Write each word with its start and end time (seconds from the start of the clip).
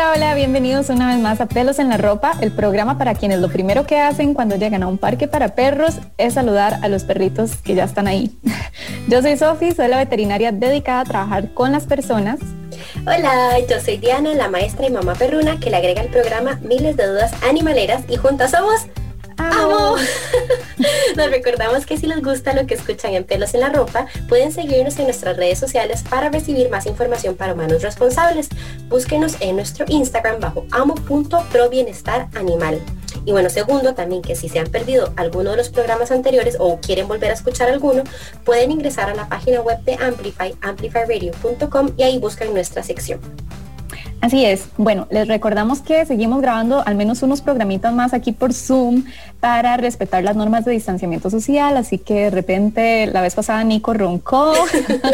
Hola, 0.00 0.12
hola, 0.16 0.34
bienvenidos 0.34 0.88
una 0.88 1.08
vez 1.08 1.18
más 1.18 1.42
a 1.42 1.46
Pelos 1.46 1.78
en 1.78 1.90
la 1.90 1.98
Ropa, 1.98 2.32
el 2.40 2.52
programa 2.52 2.96
para 2.96 3.14
quienes 3.14 3.38
lo 3.40 3.50
primero 3.50 3.84
que 3.84 4.00
hacen 4.00 4.32
cuando 4.32 4.56
llegan 4.56 4.82
a 4.82 4.86
un 4.86 4.96
parque 4.96 5.28
para 5.28 5.54
perros 5.54 5.98
es 6.16 6.32
saludar 6.32 6.78
a 6.80 6.88
los 6.88 7.04
perritos 7.04 7.56
que 7.56 7.74
ya 7.74 7.84
están 7.84 8.08
ahí. 8.08 8.34
Yo 9.08 9.20
soy 9.20 9.36
Sofi, 9.36 9.72
soy 9.72 9.88
la 9.88 9.98
veterinaria 9.98 10.52
dedicada 10.52 11.00
a 11.00 11.04
trabajar 11.04 11.52
con 11.52 11.70
las 11.70 11.84
personas. 11.84 12.40
Hola, 13.02 13.58
yo 13.68 13.78
soy 13.78 13.98
Diana, 13.98 14.32
la 14.32 14.48
maestra 14.48 14.86
y 14.86 14.90
mamá 14.90 15.14
perruna 15.16 15.60
que 15.60 15.68
le 15.68 15.76
agrega 15.76 16.00
al 16.00 16.08
programa 16.08 16.58
miles 16.62 16.96
de 16.96 17.06
dudas 17.06 17.32
animaleras 17.46 18.02
y 18.08 18.16
juntas 18.16 18.52
somos 18.52 18.86
¡Amo! 19.40 19.96
Nos 21.16 21.30
recordamos 21.30 21.86
que 21.86 21.96
si 21.96 22.06
les 22.06 22.22
gusta 22.22 22.52
lo 22.52 22.66
que 22.66 22.74
escuchan 22.74 23.14
en 23.14 23.24
Pelos 23.24 23.54
en 23.54 23.60
la 23.60 23.70
Ropa, 23.70 24.04
pueden 24.28 24.52
seguirnos 24.52 24.98
en 24.98 25.04
nuestras 25.04 25.38
redes 25.38 25.58
sociales 25.58 26.04
para 26.08 26.28
recibir 26.28 26.68
más 26.68 26.84
información 26.86 27.36
para 27.36 27.54
humanos 27.54 27.80
responsables. 27.82 28.50
Búsquenos 28.88 29.36
en 29.40 29.56
nuestro 29.56 29.86
Instagram 29.88 30.40
bajo 30.40 30.66
amo.probienestaranimal. 30.72 32.82
Y 33.24 33.32
bueno, 33.32 33.48
segundo, 33.50 33.94
también 33.94 34.20
que 34.22 34.36
si 34.36 34.50
se 34.50 34.58
han 34.58 34.68
perdido 34.68 35.14
alguno 35.16 35.52
de 35.52 35.56
los 35.56 35.70
programas 35.70 36.10
anteriores 36.10 36.56
o 36.58 36.78
quieren 36.80 37.08
volver 37.08 37.30
a 37.30 37.34
escuchar 37.34 37.70
alguno, 37.70 38.04
pueden 38.44 38.70
ingresar 38.70 39.08
a 39.10 39.14
la 39.14 39.26
página 39.28 39.62
web 39.62 39.78
de 39.84 39.94
Amplify, 39.94 40.54
amplifyradio.com 40.60 41.92
y 41.96 42.02
ahí 42.02 42.18
buscan 42.18 42.52
nuestra 42.52 42.82
sección. 42.82 43.20
Así 44.20 44.44
es. 44.44 44.68
Bueno, 44.76 45.06
les 45.10 45.26
recordamos 45.28 45.80
que 45.80 46.04
seguimos 46.04 46.42
grabando 46.42 46.82
al 46.86 46.94
menos 46.94 47.22
unos 47.22 47.40
programitas 47.40 47.94
más 47.94 48.12
aquí 48.12 48.32
por 48.32 48.52
Zoom 48.52 49.04
para 49.40 49.78
respetar 49.78 50.22
las 50.22 50.36
normas 50.36 50.66
de 50.66 50.72
distanciamiento 50.72 51.30
social, 51.30 51.74
así 51.78 51.96
que 51.96 52.24
de 52.24 52.30
repente 52.30 53.06
la 53.06 53.22
vez 53.22 53.34
pasada 53.34 53.64
Nico 53.64 53.94
roncó, 53.94 54.52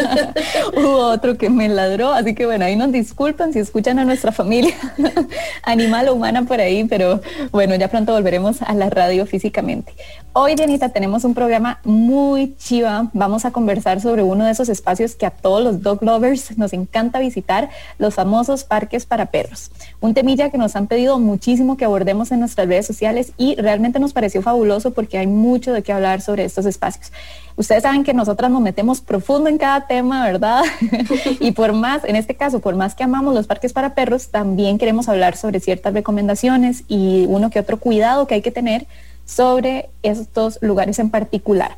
hubo 0.77 0.97
otro 1.07 1.37
que 1.37 1.49
me 1.49 1.69
ladró, 1.69 2.11
así 2.11 2.35
que 2.35 2.45
bueno, 2.45 2.65
ahí 2.65 2.75
nos 2.75 2.91
disculpan 2.91 3.53
si 3.53 3.59
escuchan 3.59 3.97
a 3.97 4.03
nuestra 4.03 4.33
familia 4.33 4.75
animal 5.63 6.09
o 6.09 6.15
humana 6.15 6.43
por 6.43 6.59
ahí, 6.59 6.83
pero 6.83 7.21
bueno, 7.51 7.75
ya 7.75 7.87
pronto 7.87 8.11
volveremos 8.11 8.61
a 8.61 8.73
la 8.73 8.89
radio 8.89 9.25
físicamente. 9.25 9.93
Hoy, 10.39 10.53
Dianita, 10.53 10.89
tenemos 10.89 11.23
un 11.23 11.33
programa 11.33 11.79
muy 11.83 12.55
chiva. 12.57 13.09
Vamos 13.13 13.43
a 13.45 13.49
conversar 13.49 14.01
sobre 14.01 14.21
uno 14.21 14.45
de 14.45 14.51
esos 14.51 14.69
espacios 14.69 15.15
que 15.15 15.25
a 15.25 15.31
todos 15.31 15.63
los 15.63 15.81
dog 15.81 16.03
lovers 16.03 16.55
nos 16.59 16.73
encanta 16.73 17.17
visitar, 17.17 17.69
los 17.97 18.13
famosos 18.13 18.63
parques 18.63 18.96
para 19.05 19.27
perros. 19.27 19.71
Un 19.99 20.13
temilla 20.13 20.49
que 20.49 20.57
nos 20.57 20.75
han 20.75 20.87
pedido 20.87 21.19
muchísimo 21.19 21.77
que 21.77 21.85
abordemos 21.85 22.31
en 22.31 22.39
nuestras 22.39 22.67
redes 22.67 22.85
sociales 22.85 23.31
y 23.37 23.55
realmente 23.55 23.99
nos 23.99 24.13
pareció 24.13 24.41
fabuloso 24.41 24.91
porque 24.91 25.17
hay 25.17 25.27
mucho 25.27 25.73
de 25.73 25.83
qué 25.83 25.93
hablar 25.93 26.21
sobre 26.21 26.45
estos 26.45 26.65
espacios. 26.65 27.11
Ustedes 27.55 27.83
saben 27.83 28.03
que 28.03 28.13
nosotras 28.13 28.51
nos 28.51 28.61
metemos 28.61 29.01
profundo 29.01 29.49
en 29.49 29.57
cada 29.57 29.87
tema, 29.87 30.23
¿verdad? 30.25 30.63
y 31.39 31.51
por 31.51 31.73
más, 31.73 32.03
en 32.03 32.15
este 32.15 32.35
caso, 32.35 32.59
por 32.59 32.75
más 32.75 32.93
que 32.93 33.03
amamos 33.03 33.33
los 33.33 33.47
parques 33.47 33.73
para 33.73 33.95
perros, 33.95 34.29
también 34.29 34.77
queremos 34.77 35.09
hablar 35.09 35.35
sobre 35.35 35.59
ciertas 35.59 35.93
recomendaciones 35.93 36.83
y 36.87 37.25
uno 37.27 37.49
que 37.49 37.59
otro 37.59 37.77
cuidado 37.77 38.27
que 38.27 38.35
hay 38.35 38.41
que 38.41 38.51
tener 38.51 38.85
sobre 39.25 39.89
estos 40.03 40.59
lugares 40.61 40.99
en 40.99 41.09
particular. 41.09 41.77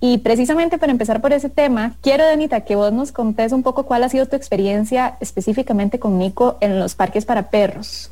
Y 0.00 0.18
precisamente 0.18 0.78
para 0.78 0.92
empezar 0.92 1.20
por 1.20 1.32
ese 1.32 1.48
tema, 1.48 1.94
quiero, 2.02 2.24
Danita, 2.24 2.62
que 2.62 2.76
vos 2.76 2.92
nos 2.92 3.12
contés 3.12 3.52
un 3.52 3.62
poco 3.62 3.84
cuál 3.84 4.04
ha 4.04 4.08
sido 4.08 4.26
tu 4.26 4.36
experiencia 4.36 5.16
específicamente 5.20 5.98
con 5.98 6.18
Nico 6.18 6.58
en 6.60 6.78
los 6.78 6.94
parques 6.94 7.24
para 7.24 7.50
perros. 7.50 8.10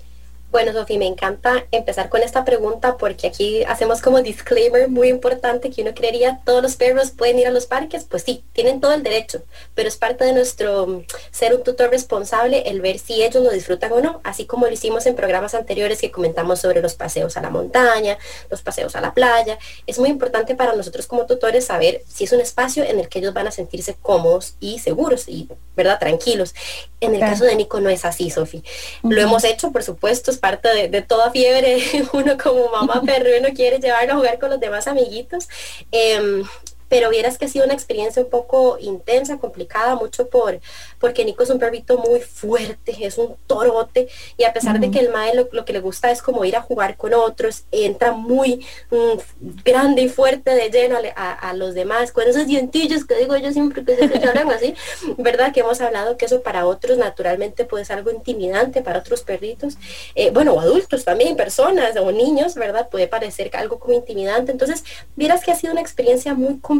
Bueno, 0.55 0.73
Sofía, 0.73 1.01
me 1.01 1.09
encanta 1.09 1.67
empezar 1.73 2.09
con 2.09 2.23
esta 2.23 2.45
pregunta 2.45 2.97
porque 2.97 3.27
aquí 3.27 3.65
hacemos 3.65 4.01
como 4.01 4.23
disclaimer 4.23 4.89
muy 4.89 5.09
importante 5.09 5.69
que 5.69 5.83
uno 5.83 5.95
creería 5.95 6.43
todos 6.45 6.63
los 6.63 6.77
perros 6.77 7.11
pueden 7.11 7.41
ir 7.41 7.49
a 7.49 7.51
los 7.51 7.67
parques. 7.67 8.05
Pues 8.05 8.23
sí, 8.23 8.45
tienen 8.53 8.81
todo 8.81 8.93
el 8.93 9.03
derecho, 9.03 9.43
pero 9.75 9.89
es 9.89 9.97
parte 9.97 10.25
de 10.25 10.33
nuestro 10.33 10.87
mm, 10.87 11.07
ser 11.33 11.57
un 11.57 11.65
tutor 11.65 11.91
responsable 11.91 12.63
el 12.67 12.81
ver 12.81 13.01
si 13.01 13.25
ellos 13.25 13.43
lo 13.43 13.51
disfrutan 13.51 13.91
o 13.95 14.01
no, 14.01 14.21
así 14.23 14.47
como 14.47 14.67
lo 14.67 14.73
hicimos 14.73 15.07
en 15.07 15.17
programas 15.17 15.57
anteriores 15.57 16.01
que 16.01 16.13
comentamos 16.13 16.61
sobre 16.61 16.81
los 16.81 16.95
paseos 16.95 17.37
a 17.37 17.41
la 17.41 17.51
montaña, 17.51 18.17
los 18.49 18.63
paseos 18.63 18.95
a 18.95 19.01
la 19.01 19.13
playa. 19.13 19.59
Es 19.89 19.99
muy 19.99 20.09
importante 20.09 20.55
para 20.55 20.77
nosotros 20.77 21.09
como 21.09 21.27
tutores 21.27 21.65
saber 21.65 22.03
si 22.07 22.23
es 22.23 22.33
un 22.33 22.41
espacio 22.41 22.85
en 22.85 23.01
el 23.01 23.09
que 23.09 23.19
ellos 23.19 23.35
van 23.35 23.49
a 23.49 23.51
sentirse 23.51 23.97
cómodos 24.01 24.55
y 24.61 24.79
seguros 24.79 25.27
y, 25.27 25.49
¿verdad?, 25.75 25.99
tranquilos. 25.99 26.55
En 27.01 27.13
el 27.13 27.21
caso 27.21 27.45
de 27.45 27.57
Nico 27.57 27.81
no 27.81 27.91
es 27.91 28.05
así, 28.05 28.31
Sofi. 28.31 28.63
Lo 29.03 29.21
hemos 29.21 29.43
hecho, 29.43 29.73
por 29.73 29.83
supuesto, 29.83 30.31
parte 30.45 30.89
de, 30.89 31.01
toda 31.01 31.31
fiebre, 31.31 31.79
uno 32.13 32.37
como 32.37 32.69
mamá 32.69 33.01
perro, 33.07 33.31
uno 33.41 33.49
quiere 33.55 33.79
llevarlo 33.79 34.13
a 34.13 34.17
jugar 34.17 34.39
con 34.39 34.51
los 34.51 34.61
demás 34.61 34.87
amiguitos. 34.87 35.49
Em, 35.91 36.45
pero 36.89 37.11
vieras 37.11 37.39
que 37.39 37.47
ha 37.47 37.49
sido 37.49 37.65
una 37.65 37.75
experiencia 37.75 38.23
un 38.23 38.31
poco 38.31 38.79
intensa, 38.81 39.39
complicada, 39.39 39.95
mucho 39.95 40.29
por, 40.29 40.61
porque 40.99 41.25
Nico 41.25 41.43
es 41.43 41.51
un 41.51 41.59
perrito 41.59 41.99
muy 41.99 42.21
fuerte, 42.21 42.97
es 43.01 43.19
un 43.19 43.37
torote, 43.47 44.09
y 44.37 44.45
a 44.45 44.53
pesar 44.53 44.81
de 44.81 44.91
que 44.91 45.01
el 45.01 45.11
mae 45.11 45.35
lo, 45.35 45.65
que 45.65 45.73
le 45.73 45.81
gusta 45.81 46.11
es 46.11 46.23
como 46.23 46.45
ir 46.45 46.57
a 46.57 46.63
jugar 46.63 46.97
con 46.97 47.15
otros, 47.15 47.65
entra 47.71 48.13
muy 48.13 48.65
mm, 48.91 49.19
grande 49.65 50.03
y 50.03 50.09
fuerte 50.09 50.51
de 50.51 50.71
lleno 50.71 50.99
a, 51.17 51.55
los 51.55 51.75
demás, 51.75 52.11
con 52.13 52.27
esos 52.27 52.47
dientillos 52.47 53.05
que 53.05 53.15
digo 53.17 53.37
yo 53.37 53.53
siempre 53.53 53.85
que 53.85 53.97
se 53.97 54.29
hablan 54.29 54.51
así, 54.51 54.75
¿verdad? 55.19 55.53
Que 55.53 55.61
hemos 55.61 55.81
hablado 55.81 56.17
que 56.17 56.27
eso 56.27 56.43
para 56.43 56.67
otros 56.67 56.99
naturalmente 56.99 57.65
puede 57.65 57.85
ser 57.85 57.99
algo 57.99 58.11
intimidante, 58.11 58.83
para 58.83 58.99
otros 58.99 59.23
perritos, 59.23 59.77
eh, 60.15 60.31
bueno, 60.31 60.59
adultos 60.59 61.05
también, 61.05 61.37
personas 61.37 61.97
o 61.97 62.13
niños, 62.13 62.55
¿verdad? 62.55 62.89
Puede 62.89 63.09
parecer 63.09 63.51
algo 63.55 63.79
como 63.79 63.95
intimidante, 63.95 64.53
entonces, 64.53 64.85
vieras 65.17 65.45
que 65.45 65.51
ha 65.51 65.55
sido 65.55 65.73
una 65.73 65.83
experiencia 65.83 66.35
muy 66.35 66.59
complicada, 66.59 66.74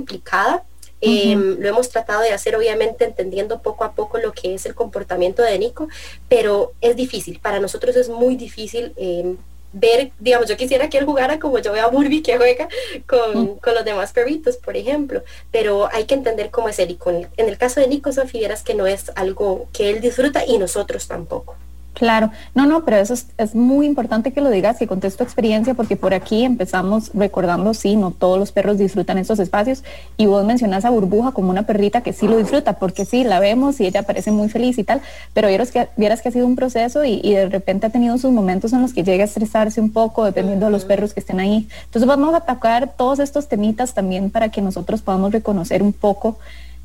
em, 1.01 1.59
lo 1.61 1.69
hemos 1.69 1.91
tratado 1.91 2.23
de 2.23 2.33
hacer 2.33 2.57
obviamente 2.57 3.05
entendiendo 3.05 3.61
poco 3.61 3.85
a 3.85 3.93
poco 3.93 4.19
lo 4.19 4.33
que 4.33 4.55
es 4.55 4.65
el 4.67 4.75
comportamiento 4.75 5.43
de 5.43 5.59
Nico, 5.59 5.89
pero 6.29 6.73
es 6.81 6.97
difícil, 6.97 7.41
para 7.41 7.61
nosotros 7.61 7.95
es 7.97 8.09
muy 8.09 8.37
difícil 8.37 8.93
em, 8.97 9.37
ver, 9.75 10.13
digamos, 10.21 10.49
yo 10.49 10.57
quisiera 10.57 10.89
que 10.89 10.99
él 10.99 11.05
jugara 11.05 11.39
como 11.39 11.59
yo 11.59 11.73
veo 11.73 11.85
a 11.85 11.91
Burby 11.91 12.23
que 12.23 12.37
juega 12.37 12.69
con, 13.07 13.59
los 13.65 13.85
demás 13.85 14.13
perritos, 14.13 14.57
por 14.57 14.77
ejemplo, 14.77 15.23
pero 15.51 15.89
hay 15.93 16.05
que 16.05 16.15
entender 16.15 16.51
cómo 16.51 16.69
es 16.69 16.79
él 16.79 16.93
y 16.93 16.99
en 17.37 17.49
el 17.49 17.59
caso 17.59 17.81
de 17.81 17.89
Nico, 17.89 18.13
Sofía, 18.13 18.41
vieras 18.41 18.63
que 18.63 18.75
no 18.75 18.87
es 18.87 19.11
algo 19.17 19.69
que 19.73 19.91
él 19.91 20.01
disfruta 20.01 20.45
y 20.47 20.59
nosotros 20.59 21.09
tampoco. 21.09 21.57
Claro, 21.95 22.31
no, 22.57 22.67
no, 22.67 22.85
pero 22.85 22.97
eso 22.97 23.15
es, 23.15 23.55
muy 23.55 23.87
importante 23.87 24.33
que 24.33 24.41
lo 24.41 24.51
digas, 24.51 24.79
que 24.79 24.89
contes 24.89 25.17
tu 25.17 25.23
experiencia, 25.23 25.75
porque 25.75 25.97
por 25.97 26.13
aquí 26.13 26.45
empezamos 26.45 27.13
recordando, 27.15 27.73
sí, 27.73 27.95
no 27.95 28.11
todos 28.11 28.37
los 28.37 28.51
perros 28.51 28.79
disfrutan 28.79 29.17
estos 29.17 29.39
espacios, 29.39 29.85
y 30.17 30.27
vos 30.27 30.45
mencionas 30.45 30.85
a 30.85 30.91
Burbuja 30.91 31.31
como 31.31 31.51
una 31.51 31.63
perrita 31.63 32.01
que 32.01 32.13
sí 32.13 32.27
lo 32.27 32.37
disfruta, 32.37 32.75
porque 32.75 33.05
sí, 33.05 33.23
la 33.23 33.39
vemos 33.39 33.81
y 33.81 33.87
ella 33.87 34.03
parece 34.03 34.33
muy 34.33 34.49
feliz 34.49 34.77
y 34.79 34.85
tal, 34.85 35.03
pero 35.35 35.47
vieras 35.47 35.71
que, 35.71 35.89
vieras 35.97 36.21
que 36.21 36.31
ha 36.31 36.33
sido 36.33 36.47
un 36.47 36.57
proceso 36.57 37.05
y, 37.05 37.21
de 37.35 37.49
repente 37.49 37.87
ha 37.87 37.91
tenido 37.91 38.19
sus 38.19 38.33
momentos 38.33 38.73
en 38.73 38.83
los 38.83 38.93
que 38.93 39.05
llega 39.05 39.23
a 39.23 39.27
estresarse 39.27 39.81
un 39.81 39.93
poco, 39.93 40.25
dependiendo 40.25 40.67
de 40.67 40.73
los 40.73 40.85
perros 40.85 41.15
que 41.15 41.21
estén 41.21 41.39
ahí. 41.39 41.69
Entonces 41.85 42.09
vamos 42.09 42.35
a 42.35 42.39
atacar 42.39 42.95
todos 42.97 43.21
estos 43.21 43.47
temitas 43.47 43.95
también 43.95 44.31
para 44.31 44.49
que 44.49 44.61
nosotros 44.61 45.01
podamos 45.01 45.33
reconocer 45.33 45.81
un 45.83 45.93
poco 45.93 46.39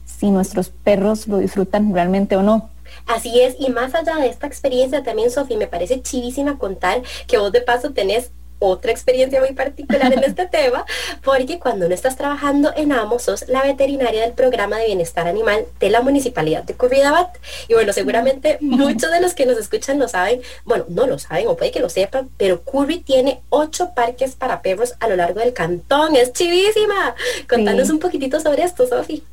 si 0.06 0.30
nuestros 0.30 0.70
perros 0.70 1.28
lo 1.28 1.38
disfrutan 1.38 1.94
realmente 1.94 2.36
o 2.36 2.44
no. 2.44 2.70
Así 3.06 3.42
es, 3.42 3.56
y 3.60 3.70
más 3.70 3.96
allá 3.96 4.16
de 4.16 4.28
esta 4.28 4.48
experiencia 4.48 5.04
también, 5.04 5.32
Sofi, 5.32 5.56
me 5.58 5.68
parece 5.68 6.02
chivísima 6.02 6.58
contar 6.58 7.02
que 7.28 7.38
vos 7.38 7.52
de 7.52 7.62
paso 7.62 7.92
tenés 7.92 8.32
otra 8.60 8.92
experiencia 8.92 9.40
muy 9.40 9.54
particular 9.54 10.14
en 10.14 10.24
este 10.24 10.46
tema, 10.52 10.86
porque 11.24 11.60
cuando 11.60 11.88
no 11.88 11.96
estás 11.96 12.18
trabajando 12.18 12.72
en 12.76 12.92
AMO, 12.92 13.18
sos 13.20 13.48
la 13.48 13.64
veterinaria 13.64 14.22
del 14.22 14.34
programa 14.34 14.78
de 14.78 14.88
bienestar 14.88 15.28
animal 15.28 15.66
de 15.80 15.90
la 15.90 16.02
municipalidad 16.02 16.64
de 16.64 16.76
Curridabat. 16.76 17.38
Y 17.68 17.74
bueno, 17.74 17.94
seguramente 17.94 18.58
muchos 18.62 19.12
de 19.12 19.22
los 19.22 19.34
que 19.34 19.46
nos 19.46 19.58
escuchan 19.58 19.98
lo 19.98 20.08
saben, 20.08 20.42
bueno, 20.66 20.86
no 20.90 21.08
lo 21.08 21.18
saben 21.18 21.48
o 21.48 21.56
puede 21.56 21.72
que 21.72 21.80
lo 21.80 21.90
sepan, 21.90 22.30
pero 22.38 22.62
Curry 22.64 23.00
tiene 23.00 23.42
ocho 23.50 23.94
parques 23.96 24.36
para 24.36 24.62
perros 24.62 24.94
a 25.00 25.08
lo 25.08 25.16
largo 25.16 25.40
del 25.40 25.54
cantón. 25.54 26.16
Es 26.16 26.34
chivísima. 26.34 27.16
Contanos 27.48 27.90
un 27.90 28.00
poquitito 28.00 28.40
sobre 28.40 28.64
esto, 28.64 28.86
Sofi. 28.86 29.24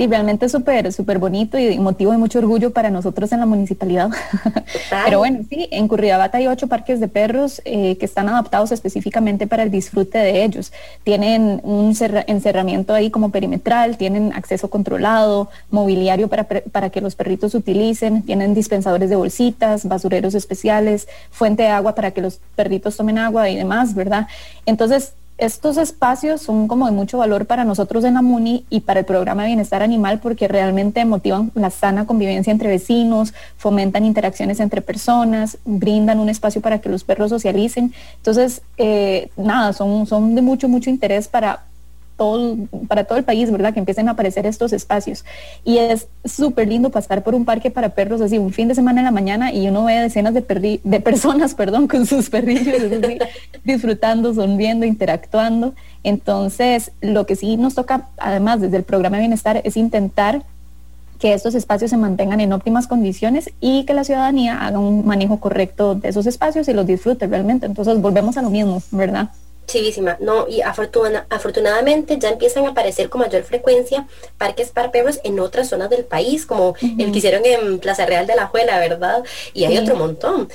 Sí, 0.00 0.06
realmente 0.06 0.46
es 0.46 0.52
súper, 0.52 0.94
súper 0.94 1.18
bonito 1.18 1.58
y 1.58 1.78
motivo 1.78 2.12
de 2.12 2.16
mucho 2.16 2.38
orgullo 2.38 2.72
para 2.72 2.88
nosotros 2.88 3.32
en 3.32 3.40
la 3.40 3.44
municipalidad. 3.44 4.08
Pero 5.04 5.18
bueno, 5.18 5.40
sí, 5.46 5.68
en 5.70 5.88
Curridabat 5.88 6.34
hay 6.36 6.46
ocho 6.46 6.68
parques 6.68 7.00
de 7.00 7.08
perros 7.08 7.60
eh, 7.66 7.98
que 7.98 8.06
están 8.06 8.26
adaptados 8.30 8.72
específicamente 8.72 9.46
para 9.46 9.62
el 9.62 9.70
disfrute 9.70 10.16
de 10.16 10.42
ellos. 10.42 10.72
Tienen 11.04 11.60
un 11.64 11.94
encerramiento 12.26 12.94
ahí 12.94 13.10
como 13.10 13.28
perimetral, 13.28 13.98
tienen 13.98 14.32
acceso 14.32 14.70
controlado, 14.70 15.50
mobiliario 15.70 16.28
para, 16.28 16.44
para 16.44 16.88
que 16.88 17.02
los 17.02 17.14
perritos 17.14 17.54
utilicen, 17.54 18.22
tienen 18.22 18.54
dispensadores 18.54 19.10
de 19.10 19.16
bolsitas, 19.16 19.86
basureros 19.86 20.34
especiales, 20.34 21.08
fuente 21.30 21.64
de 21.64 21.68
agua 21.68 21.94
para 21.94 22.12
que 22.12 22.22
los 22.22 22.40
perritos 22.56 22.96
tomen 22.96 23.18
agua 23.18 23.50
y 23.50 23.56
demás, 23.56 23.94
¿verdad? 23.94 24.28
Entonces, 24.64 25.12
estos 25.40 25.78
espacios 25.78 26.42
son 26.42 26.68
como 26.68 26.84
de 26.84 26.92
mucho 26.92 27.16
valor 27.16 27.46
para 27.46 27.64
nosotros 27.64 28.04
en 28.04 28.14
la 28.14 28.22
MUNI 28.22 28.66
y 28.68 28.80
para 28.80 29.00
el 29.00 29.06
programa 29.06 29.42
de 29.42 29.48
bienestar 29.48 29.82
animal 29.82 30.20
porque 30.20 30.48
realmente 30.48 31.02
motivan 31.06 31.50
la 31.54 31.70
sana 31.70 32.06
convivencia 32.06 32.50
entre 32.50 32.68
vecinos, 32.68 33.32
fomentan 33.56 34.04
interacciones 34.04 34.60
entre 34.60 34.82
personas, 34.82 35.56
brindan 35.64 36.20
un 36.20 36.28
espacio 36.28 36.60
para 36.60 36.80
que 36.80 36.90
los 36.90 37.04
perros 37.04 37.30
socialicen. 37.30 37.94
Entonces, 38.16 38.60
eh, 38.76 39.30
nada, 39.38 39.72
son, 39.72 40.06
son 40.06 40.34
de 40.34 40.42
mucho, 40.42 40.68
mucho 40.68 40.90
interés 40.90 41.26
para, 41.26 41.64
para 42.88 43.04
todo 43.04 43.16
el 43.18 43.24
país, 43.24 43.50
¿verdad? 43.50 43.72
Que 43.72 43.78
empiecen 43.78 44.08
a 44.08 44.12
aparecer 44.12 44.46
estos 44.46 44.72
espacios. 44.72 45.24
Y 45.64 45.78
es 45.78 46.06
súper 46.24 46.68
lindo 46.68 46.90
pasar 46.90 47.22
por 47.22 47.34
un 47.34 47.44
parque 47.44 47.70
para 47.70 47.90
perros 47.90 48.20
así, 48.20 48.38
un 48.38 48.52
fin 48.52 48.68
de 48.68 48.74
semana 48.74 49.00
en 49.00 49.06
la 49.06 49.10
mañana 49.10 49.52
y 49.52 49.68
uno 49.68 49.84
ve 49.84 49.94
decenas 49.94 50.34
de, 50.34 50.80
de 50.82 51.00
personas, 51.00 51.54
perdón, 51.60 51.88
con 51.88 52.06
sus 52.06 52.28
perrillos, 52.28 52.76
disfrutando, 53.64 54.34
sonriendo, 54.34 54.84
interactuando. 54.84 55.74
Entonces, 56.04 56.92
lo 57.00 57.24
que 57.26 57.36
sí 57.36 57.56
nos 57.56 57.74
toca, 57.74 58.08
además, 58.18 58.60
desde 58.60 58.76
el 58.76 58.84
programa 58.84 59.16
de 59.16 59.22
bienestar, 59.22 59.60
es 59.64 59.76
intentar 59.76 60.42
que 61.18 61.34
estos 61.34 61.54
espacios 61.54 61.90
se 61.90 61.98
mantengan 61.98 62.40
en 62.40 62.52
óptimas 62.52 62.86
condiciones 62.86 63.50
y 63.60 63.84
que 63.84 63.92
la 63.92 64.04
ciudadanía 64.04 64.66
haga 64.66 64.78
un 64.78 65.06
manejo 65.06 65.38
correcto 65.38 65.94
de 65.94 66.08
esos 66.08 66.26
espacios 66.26 66.66
y 66.68 66.72
los 66.72 66.86
disfrute 66.86 67.26
realmente. 67.26 67.66
Entonces, 67.66 68.00
volvemos 68.00 68.36
a 68.36 68.42
lo 68.42 68.50
mismo, 68.50 68.82
¿verdad? 68.90 69.30
Chivísima, 69.70 70.16
no, 70.20 70.48
y 70.48 70.60
afortunadamente 70.62 72.18
ya 72.18 72.30
empiezan 72.30 72.66
a 72.66 72.70
aparecer 72.70 73.08
con 73.08 73.20
mayor 73.20 73.44
frecuencia 73.44 74.06
parques 74.36 74.70
para 74.70 74.90
perros 74.90 75.20
en 75.22 75.38
otras 75.38 75.68
zonas 75.68 75.90
del 75.90 76.04
país, 76.04 76.46
como 76.46 76.74
el 76.80 77.12
que 77.12 77.18
hicieron 77.18 77.44
en 77.44 77.78
Plaza 77.78 78.06
Real 78.06 78.26
de 78.26 78.34
la 78.34 78.46
Juela, 78.48 78.78
¿verdad? 78.78 79.22
Y 79.54 79.64
hay 79.64 79.78
otro 79.78 79.96
montón. 79.96 80.48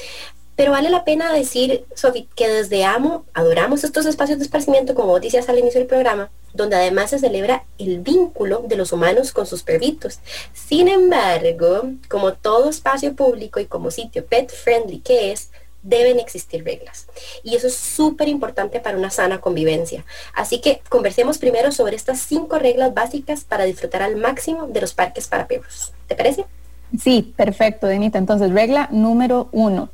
Pero 0.55 0.71
vale 0.71 0.89
la 0.89 1.03
pena 1.03 1.33
decir, 1.33 1.85
Sofi, 1.95 2.29
que 2.33 2.47
desde 2.47 2.85
AMO 2.85 3.25
adoramos 3.33 3.83
estos 3.83 4.05
espacios 4.05 4.39
de 4.39 4.45
esparcimiento, 4.45 4.95
como 4.95 5.09
vos 5.09 5.21
decías 5.21 5.49
al 5.49 5.59
inicio 5.59 5.79
del 5.79 5.87
programa, 5.87 6.31
donde 6.53 6.77
además 6.77 7.09
se 7.09 7.19
celebra 7.19 7.65
el 7.77 7.99
vínculo 7.99 8.63
de 8.65 8.77
los 8.77 8.93
humanos 8.93 9.33
con 9.33 9.45
sus 9.45 9.63
perritos. 9.63 10.19
Sin 10.53 10.87
embargo, 10.87 11.89
como 12.07 12.33
todo 12.33 12.69
espacio 12.69 13.13
público 13.15 13.59
y 13.59 13.65
como 13.65 13.91
sitio 13.91 14.25
pet 14.25 14.49
friendly 14.49 14.99
que 14.99 15.33
es, 15.33 15.51
deben 15.85 16.19
existir 16.19 16.65
reglas. 16.65 17.07
Y 17.43 17.55
eso 17.55 17.67
es 17.67 17.75
súper 17.75 18.27
importante 18.27 18.79
para 18.79 18.97
una 18.97 19.11
sana 19.11 19.39
convivencia. 19.39 20.03
Así 20.33 20.59
que 20.59 20.81
conversemos 20.89 21.37
primero 21.37 21.71
sobre 21.71 21.95
estas 21.95 22.19
cinco 22.19 22.59
reglas 22.59 22.93
básicas 22.93 23.45
para 23.45 23.63
disfrutar 23.63 24.01
al 24.01 24.17
máximo 24.17 24.67
de 24.67 24.81
los 24.81 24.93
parques 24.93 25.27
para 25.27 25.47
perros. 25.47 25.93
¿Te 26.07 26.15
parece? 26.15 26.45
Sí, 27.01 27.33
perfecto, 27.35 27.87
Denita. 27.87 28.17
Entonces, 28.17 28.51
regla 28.51 28.89
número 28.91 29.47
uno. 29.51 29.89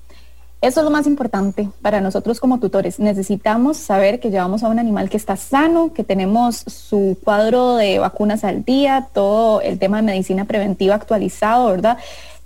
Eso 0.61 0.81
es 0.81 0.83
lo 0.83 0.91
más 0.91 1.07
importante 1.07 1.69
para 1.81 2.01
nosotros 2.01 2.39
como 2.39 2.59
tutores. 2.59 2.99
Necesitamos 2.99 3.77
saber 3.77 4.19
que 4.19 4.29
llevamos 4.29 4.63
a 4.63 4.69
un 4.69 4.77
animal 4.77 5.09
que 5.09 5.17
está 5.17 5.35
sano, 5.35 5.91
que 5.91 6.03
tenemos 6.03 6.57
su 6.57 7.17
cuadro 7.23 7.77
de 7.77 7.97
vacunas 7.97 8.43
al 8.43 8.63
día, 8.63 9.07
todo 9.11 9.61
el 9.61 9.79
tema 9.79 9.97
de 9.97 10.03
medicina 10.03 10.45
preventiva 10.45 10.93
actualizado, 10.93 11.65
¿verdad? 11.71 11.97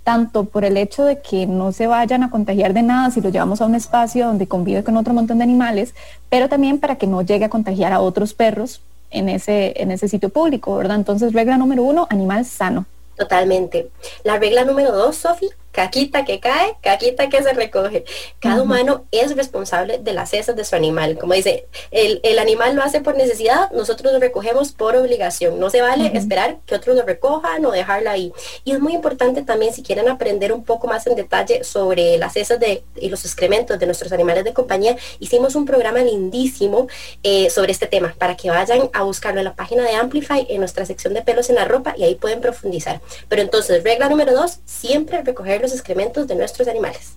Tanto 0.06 0.44
por 0.44 0.64
el 0.64 0.76
hecho 0.76 1.04
de 1.04 1.18
que 1.18 1.48
no 1.48 1.72
se 1.72 1.88
vayan 1.88 2.22
a 2.22 2.30
contagiar 2.30 2.72
de 2.74 2.84
nada 2.84 3.10
si 3.10 3.20
lo 3.20 3.28
llevamos 3.28 3.60
a 3.60 3.66
un 3.66 3.74
espacio 3.74 4.28
donde 4.28 4.46
convive 4.46 4.84
con 4.84 4.96
otro 4.96 5.12
montón 5.12 5.38
de 5.38 5.42
animales, 5.42 5.96
pero 6.30 6.48
también 6.48 6.78
para 6.78 6.94
que 6.94 7.08
no 7.08 7.22
llegue 7.22 7.46
a 7.46 7.48
contagiar 7.48 7.92
a 7.92 7.98
otros 7.98 8.32
perros 8.32 8.80
en 9.10 9.28
ese, 9.28 9.74
en 9.82 9.90
ese 9.90 10.06
sitio 10.06 10.28
público, 10.28 10.76
¿verdad? 10.76 10.96
Entonces, 10.96 11.32
regla 11.32 11.58
número 11.58 11.82
uno, 11.82 12.06
animal 12.08 12.44
sano. 12.44 12.86
Totalmente. 13.16 13.88
La 14.22 14.38
regla 14.38 14.64
número 14.64 14.92
dos, 14.92 15.16
Sofi, 15.16 15.48
caquita 15.76 16.24
que 16.24 16.40
cae, 16.40 16.74
caquita 16.80 17.28
que 17.28 17.42
se 17.42 17.52
recoge. 17.52 18.06
Cada 18.40 18.62
humano 18.62 19.04
es 19.10 19.36
responsable 19.36 19.98
de 19.98 20.14
las 20.14 20.32
heces 20.32 20.56
de 20.56 20.64
su 20.64 20.74
animal. 20.74 21.18
Como 21.18 21.34
dice, 21.34 21.66
el, 21.90 22.38
animal 22.38 22.74
lo 22.74 22.82
hace 22.82 23.02
por 23.02 23.14
necesidad, 23.14 23.70
nosotros 23.72 24.10
lo 24.10 24.18
recogemos 24.18 24.72
por 24.72 24.96
obligación. 24.96 25.60
No 25.60 25.68
se 25.68 25.82
vale 25.82 26.10
esperar 26.14 26.56
que 26.64 26.76
otros 26.76 26.96
lo 26.96 27.02
recojan 27.02 27.66
o 27.66 27.72
dejarla 27.72 28.12
ahí. 28.12 28.32
Y 28.64 28.72
es 28.72 28.80
muy 28.80 28.94
importante 28.94 29.42
también, 29.42 29.74
si 29.74 29.82
quieren 29.82 30.08
aprender 30.08 30.50
un 30.50 30.64
poco 30.64 30.86
más 30.86 31.06
en 31.06 31.14
detalle 31.14 31.62
sobre 31.62 32.16
las 32.16 32.34
heces 32.36 32.58
de, 32.58 32.82
y 32.98 33.10
los 33.10 33.26
excrementos 33.26 33.78
de 33.78 33.84
nuestros 33.84 34.12
animales 34.12 34.44
de 34.44 34.54
compañía, 34.54 34.96
hicimos 35.18 35.56
un 35.56 35.66
programa 35.66 35.98
lindísimo 35.98 36.86
eh, 37.22 37.50
sobre 37.50 37.72
este 37.72 37.86
tema 37.86 38.14
para 38.16 38.34
que 38.34 38.48
vayan 38.48 38.88
a 38.94 39.02
buscarlo 39.02 39.40
en 39.40 39.44
la 39.44 39.54
página 39.54 39.82
de 39.82 39.94
Amplify, 39.94 40.46
en 40.48 40.60
nuestra 40.60 40.86
sección 40.86 41.12
de 41.12 41.20
pelos 41.20 41.50
en 41.50 41.56
la 41.56 41.66
ropa, 41.66 41.92
y 41.98 42.04
ahí 42.04 42.14
pueden 42.14 42.40
profundizar. 42.40 43.02
Pero 43.28 43.42
entonces, 43.42 43.84
regla 43.84 44.08
número 44.08 44.32
dos, 44.32 44.60
siempre 44.64 45.20
recoger 45.20 45.65
los 45.66 45.74
excrementos 45.74 46.26
de 46.28 46.36
nuestros 46.36 46.68
animales. 46.68 47.16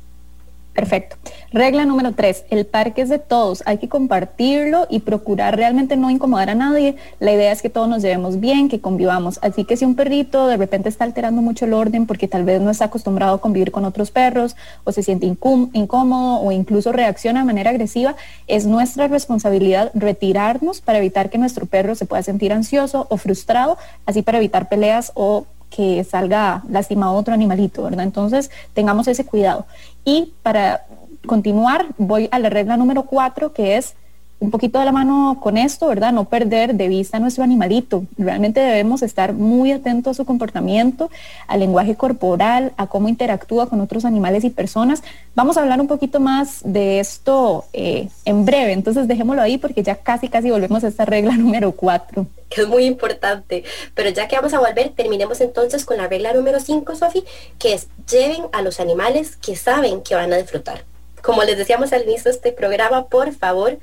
Perfecto. 0.73 1.17
Regla 1.51 1.83
número 1.83 2.13
tres, 2.13 2.45
el 2.51 2.65
parque 2.65 3.01
es 3.01 3.09
de 3.09 3.19
todos, 3.19 3.63
hay 3.65 3.79
que 3.79 3.89
compartirlo 3.89 4.87
y 4.89 4.99
procurar 4.99 5.57
realmente 5.57 5.97
no 5.97 6.09
incomodar 6.09 6.51
a 6.51 6.55
nadie. 6.55 6.95
La 7.19 7.33
idea 7.33 7.51
es 7.51 7.61
que 7.61 7.69
todos 7.69 7.89
nos 7.89 8.01
llevemos 8.01 8.39
bien, 8.39 8.69
que 8.69 8.79
convivamos. 8.79 9.39
Así 9.41 9.65
que 9.65 9.75
si 9.75 9.83
un 9.83 9.95
perrito 9.95 10.47
de 10.47 10.55
repente 10.55 10.87
está 10.87 11.03
alterando 11.03 11.41
mucho 11.41 11.65
el 11.65 11.73
orden 11.73 12.05
porque 12.05 12.29
tal 12.29 12.45
vez 12.45 12.61
no 12.61 12.69
está 12.69 12.85
acostumbrado 12.85 13.33
a 13.35 13.41
convivir 13.41 13.71
con 13.71 13.83
otros 13.83 14.11
perros 14.11 14.55
o 14.85 14.91
se 14.91 15.03
siente 15.03 15.25
incómodo 15.25 16.39
o 16.39 16.51
incluso 16.51 16.93
reacciona 16.93 17.41
de 17.41 17.45
manera 17.45 17.71
agresiva, 17.71 18.15
es 18.47 18.65
nuestra 18.65 19.09
responsabilidad 19.09 19.91
retirarnos 19.95 20.79
para 20.79 20.99
evitar 20.99 21.29
que 21.29 21.39
nuestro 21.39 21.65
perro 21.65 21.95
se 21.95 22.05
pueda 22.05 22.23
sentir 22.23 22.53
ansioso 22.53 23.07
o 23.09 23.17
frustrado, 23.17 23.77
así 24.05 24.21
para 24.21 24.37
evitar 24.37 24.69
peleas 24.69 25.11
o 25.15 25.45
que 25.69 26.03
salga 26.03 26.63
lastimado 26.69 27.13
otro 27.13 27.33
animalito, 27.33 27.83
¿verdad? 27.83 28.03
Entonces, 28.03 28.51
tengamos 28.73 29.07
ese 29.07 29.25
cuidado. 29.25 29.65
Y 30.03 30.33
para 30.41 30.85
continuar, 31.25 31.87
voy 31.97 32.27
a 32.31 32.39
la 32.39 32.49
regla 32.49 32.77
número 32.77 33.03
cuatro, 33.03 33.53
que 33.53 33.77
es 33.77 33.95
un 34.39 34.51
poquito 34.51 34.79
de 34.79 34.85
la 34.85 34.91
mano 34.91 35.37
con 35.41 35.57
esto, 35.57 35.87
¿verdad? 35.87 36.13
No 36.13 36.25
perder 36.25 36.75
de 36.75 36.87
vista 36.87 37.17
a 37.17 37.19
nuestro 37.19 37.43
animalito. 37.43 38.05
Realmente 38.17 38.61
debemos 38.61 39.01
estar 39.01 39.33
muy 39.33 39.71
atentos 39.73 40.11
a 40.11 40.13
su 40.13 40.25
comportamiento, 40.25 41.09
al 41.47 41.59
lenguaje 41.59 41.95
corporal, 41.95 42.71
a 42.77 42.87
cómo 42.87 43.09
interactúa 43.09 43.67
con 43.67 43.81
otros 43.81 44.05
animales 44.05 44.45
y 44.45 44.49
personas. 44.49 45.03
Vamos 45.35 45.57
a 45.57 45.61
hablar 45.61 45.81
un 45.81 45.87
poquito 45.87 46.21
más 46.21 46.61
de 46.63 46.99
esto 46.99 47.65
eh, 47.73 48.07
en 48.23 48.45
breve, 48.45 48.71
entonces 48.71 49.07
dejémoslo 49.07 49.41
ahí 49.41 49.57
porque 49.57 49.83
ya 49.83 49.95
casi, 49.95 50.29
casi 50.29 50.49
volvemos 50.49 50.83
a 50.83 50.87
esta 50.87 51.05
regla 51.05 51.33
número 51.37 51.73
cuatro. 51.73 52.25
Que 52.49 52.61
es 52.61 52.67
muy 52.67 52.85
importante. 52.85 53.63
Pero 53.93 54.09
ya 54.09 54.27
que 54.27 54.37
vamos 54.37 54.53
a 54.53 54.59
volver, 54.59 54.89
terminemos 54.95 55.41
entonces 55.41 55.85
con 55.85 55.97
la 55.97 56.07
regla 56.07 56.33
número 56.33 56.59
cinco, 56.61 56.95
Sofi, 56.95 57.25
que 57.59 57.73
es 57.73 57.87
lleven 58.09 58.43
a 58.53 58.61
los 58.61 58.79
animales 58.79 59.35
que 59.35 59.57
saben 59.57 60.01
que 60.01 60.15
van 60.15 60.31
a 60.31 60.37
disfrutar. 60.37 60.85
Como 61.21 61.43
les 61.43 61.57
decíamos 61.57 61.91
al 61.91 62.03
inicio 62.03 62.31
de 62.31 62.37
este 62.37 62.51
programa, 62.53 63.07
por 63.07 63.33
favor, 63.33 63.77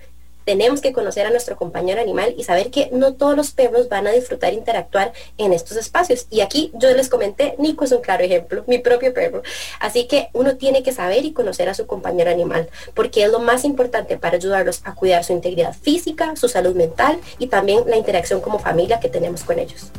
tenemos 0.46 0.80
que 0.80 0.92
conocer 0.92 1.26
a 1.26 1.30
nuestro 1.30 1.56
compañero 1.56 2.00
animal 2.00 2.34
y 2.38 2.44
saber 2.44 2.70
que 2.70 2.88
no 2.92 3.14
todos 3.14 3.36
los 3.36 3.50
perros 3.50 3.88
van 3.90 4.06
a 4.06 4.12
disfrutar 4.12 4.54
interactuar 4.54 5.12
en 5.36 5.52
estos 5.52 5.76
espacios. 5.76 6.26
Y 6.30 6.40
aquí 6.40 6.70
yo 6.74 6.88
les 6.94 7.08
comenté, 7.08 7.56
Nico 7.58 7.84
es 7.84 7.92
un 7.92 8.00
claro 8.00 8.22
ejemplo, 8.22 8.62
mi 8.68 8.78
propio 8.78 9.12
perro. 9.12 9.42
Así 9.80 10.06
que 10.06 10.30
uno 10.32 10.56
tiene 10.56 10.84
que 10.84 10.92
saber 10.92 11.24
y 11.24 11.32
conocer 11.32 11.68
a 11.68 11.74
su 11.74 11.86
compañero 11.86 12.30
animal, 12.30 12.70
porque 12.94 13.24
es 13.24 13.30
lo 13.30 13.40
más 13.40 13.64
importante 13.64 14.16
para 14.16 14.36
ayudarlos 14.36 14.80
a 14.84 14.94
cuidar 14.94 15.24
su 15.24 15.32
integridad 15.32 15.74
física, 15.74 16.36
su 16.36 16.48
salud 16.48 16.76
mental 16.76 17.18
y 17.38 17.48
también 17.48 17.82
la 17.88 17.96
interacción 17.96 18.40
como 18.40 18.60
familia 18.60 19.00
que 19.00 19.08
tenemos 19.08 19.42
con 19.42 19.58
ellos. 19.58 19.90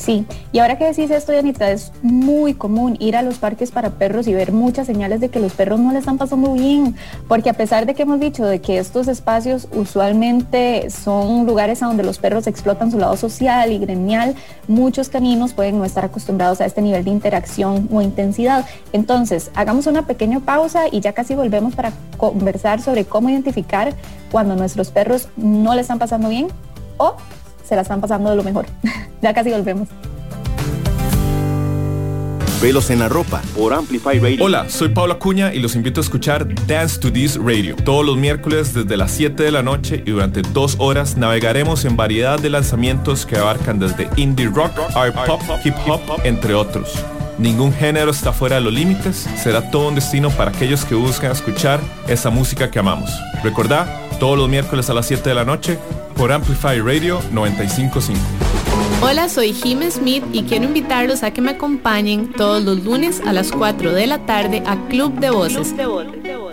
Sí, 0.00 0.24
y 0.50 0.60
ahora 0.60 0.78
que 0.78 0.86
decís 0.86 1.10
esto, 1.10 1.34
Yanita, 1.34 1.70
es 1.70 1.92
muy 2.00 2.54
común 2.54 2.96
ir 3.00 3.16
a 3.16 3.22
los 3.22 3.36
parques 3.36 3.70
para 3.70 3.90
perros 3.90 4.26
y 4.28 4.32
ver 4.32 4.50
muchas 4.50 4.86
señales 4.86 5.20
de 5.20 5.28
que 5.28 5.40
los 5.40 5.52
perros 5.52 5.78
no 5.78 5.92
le 5.92 5.98
están 5.98 6.16
pasando 6.16 6.54
bien, 6.54 6.96
porque 7.28 7.50
a 7.50 7.52
pesar 7.52 7.84
de 7.84 7.94
que 7.94 8.04
hemos 8.04 8.18
dicho 8.18 8.46
de 8.46 8.62
que 8.62 8.78
estos 8.78 9.08
espacios 9.08 9.68
usualmente 9.74 10.88
son 10.88 11.44
lugares 11.44 11.82
a 11.82 11.86
donde 11.86 12.02
los 12.02 12.16
perros 12.16 12.46
explotan 12.46 12.90
su 12.90 12.98
lado 12.98 13.14
social 13.18 13.72
y 13.72 13.78
gremial, 13.78 14.36
muchos 14.68 15.10
caninos 15.10 15.52
pueden 15.52 15.76
no 15.76 15.84
estar 15.84 16.06
acostumbrados 16.06 16.62
a 16.62 16.64
este 16.64 16.80
nivel 16.80 17.04
de 17.04 17.10
interacción 17.10 17.86
o 17.92 18.00
intensidad. 18.00 18.64
Entonces, 18.94 19.50
hagamos 19.54 19.86
una 19.86 20.06
pequeña 20.06 20.40
pausa 20.40 20.84
y 20.90 21.00
ya 21.00 21.12
casi 21.12 21.34
volvemos 21.34 21.74
para 21.74 21.92
conversar 22.16 22.80
sobre 22.80 23.04
cómo 23.04 23.28
identificar 23.28 23.92
cuando 24.32 24.56
nuestros 24.56 24.90
perros 24.90 25.28
no 25.36 25.74
le 25.74 25.82
están 25.82 25.98
pasando 25.98 26.30
bien 26.30 26.48
o 26.96 27.16
se 27.70 27.76
la 27.76 27.82
están 27.82 28.00
pasando 28.00 28.30
de 28.30 28.36
lo 28.36 28.42
mejor. 28.42 28.66
ya 29.22 29.32
casi 29.32 29.50
volvemos. 29.50 29.88
Velos 32.60 32.90
en 32.90 32.98
la 32.98 33.08
ropa 33.08 33.40
por 33.56 33.72
Amplify 33.72 34.18
Radio. 34.18 34.44
Hola, 34.44 34.68
soy 34.68 34.90
Paula 34.90 35.14
Cuña 35.14 35.54
y 35.54 35.60
los 35.60 35.76
invito 35.76 36.00
a 36.00 36.04
escuchar 36.04 36.46
Dance 36.66 36.98
to 36.98 37.10
This 37.10 37.36
Radio. 37.36 37.76
Todos 37.76 38.04
los 38.04 38.18
miércoles 38.18 38.74
desde 38.74 38.98
las 38.98 39.12
7 39.12 39.42
de 39.44 39.52
la 39.52 39.62
noche 39.62 40.02
y 40.04 40.10
durante 40.10 40.42
dos 40.42 40.74
horas 40.78 41.16
navegaremos 41.16 41.86
en 41.86 41.96
variedad 41.96 42.38
de 42.38 42.50
lanzamientos 42.50 43.24
que 43.24 43.38
abarcan 43.38 43.78
desde 43.78 44.10
indie 44.16 44.48
rock, 44.48 44.72
art 44.94 45.14
pop, 45.24 45.40
hip 45.64 45.74
hop, 45.86 46.00
entre 46.24 46.52
otros. 46.54 46.92
Ningún 47.38 47.72
género 47.72 48.10
está 48.10 48.32
fuera 48.34 48.56
de 48.56 48.62
los 48.62 48.74
límites, 48.74 49.26
será 49.42 49.70
todo 49.70 49.88
un 49.88 49.94
destino 49.94 50.28
para 50.30 50.50
aquellos 50.50 50.84
que 50.84 50.94
buscan 50.94 51.30
escuchar 51.32 51.80
esa 52.08 52.28
música 52.28 52.70
que 52.70 52.78
amamos. 52.78 53.10
Recordá, 53.42 54.09
todos 54.20 54.38
los 54.38 54.48
miércoles 54.48 54.88
a 54.90 54.94
las 54.94 55.06
7 55.06 55.30
de 55.30 55.34
la 55.34 55.44
noche 55.44 55.78
por 56.14 56.30
Amplify 56.30 56.78
Radio 56.78 57.20
955. 57.32 58.20
Hola, 59.02 59.30
soy 59.30 59.54
Jim 59.54 59.80
Smith 59.90 60.22
y 60.30 60.42
quiero 60.42 60.66
invitarlos 60.66 61.22
a 61.22 61.32
que 61.32 61.40
me 61.40 61.52
acompañen 61.52 62.30
todos 62.30 62.62
los 62.62 62.84
lunes 62.84 63.22
a 63.26 63.32
las 63.32 63.50
4 63.50 63.92
de 63.92 64.06
la 64.06 64.26
tarde 64.26 64.62
a 64.66 64.76
Club 64.88 65.18
de 65.18 65.30
Voces, 65.30 65.74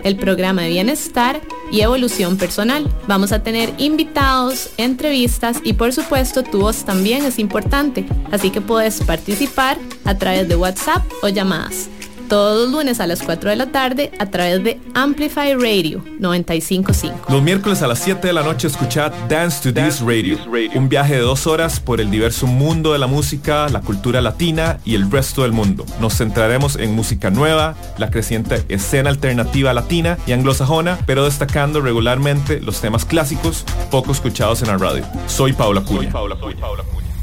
el 0.02 0.16
programa 0.16 0.62
de 0.62 0.70
bienestar 0.70 1.42
y 1.70 1.82
evolución 1.82 2.38
personal. 2.38 2.90
Vamos 3.06 3.32
a 3.32 3.42
tener 3.42 3.74
invitados, 3.76 4.70
entrevistas 4.78 5.58
y 5.62 5.74
por 5.74 5.92
supuesto 5.92 6.42
tu 6.42 6.60
voz 6.60 6.84
también 6.84 7.26
es 7.26 7.38
importante, 7.38 8.06
así 8.32 8.48
que 8.48 8.62
puedes 8.62 9.02
participar 9.02 9.76
a 10.06 10.16
través 10.16 10.48
de 10.48 10.56
WhatsApp 10.56 11.04
o 11.22 11.28
llamadas 11.28 11.90
todos 12.28 12.68
los 12.68 12.72
lunes 12.72 13.00
a 13.00 13.06
las 13.06 13.22
4 13.22 13.50
de 13.50 13.56
la 13.56 13.66
tarde 13.66 14.12
a 14.18 14.26
través 14.26 14.62
de 14.62 14.80
Amplify 14.94 15.54
Radio 15.54 16.04
955. 16.18 17.32
Los 17.32 17.42
miércoles 17.42 17.82
a 17.82 17.86
las 17.86 17.98
7 18.00 18.26
de 18.26 18.32
la 18.32 18.42
noche 18.42 18.68
escuchad 18.68 19.12
Dance 19.28 19.62
to 19.62 19.74
This 19.74 20.00
Radio, 20.00 20.38
un 20.74 20.88
viaje 20.88 21.14
de 21.14 21.20
dos 21.20 21.46
horas 21.46 21.80
por 21.80 22.00
el 22.00 22.10
diverso 22.10 22.46
mundo 22.46 22.92
de 22.92 22.98
la 22.98 23.06
música, 23.06 23.68
la 23.70 23.80
cultura 23.80 24.20
latina 24.20 24.78
y 24.84 24.94
el 24.94 25.10
resto 25.10 25.42
del 25.42 25.52
mundo. 25.52 25.86
Nos 26.00 26.18
centraremos 26.18 26.76
en 26.76 26.94
música 26.94 27.30
nueva, 27.30 27.74
la 27.96 28.10
creciente 28.10 28.62
escena 28.68 29.10
alternativa 29.10 29.72
latina 29.72 30.18
y 30.26 30.32
anglosajona, 30.32 30.98
pero 31.06 31.24
destacando 31.24 31.80
regularmente 31.80 32.60
los 32.60 32.80
temas 32.80 33.04
clásicos 33.04 33.64
poco 33.90 34.12
escuchados 34.12 34.60
en 34.62 34.68
la 34.68 34.76
radio. 34.76 35.04
Soy 35.26 35.54
Paula 35.54 35.80
Curia. 35.80 36.12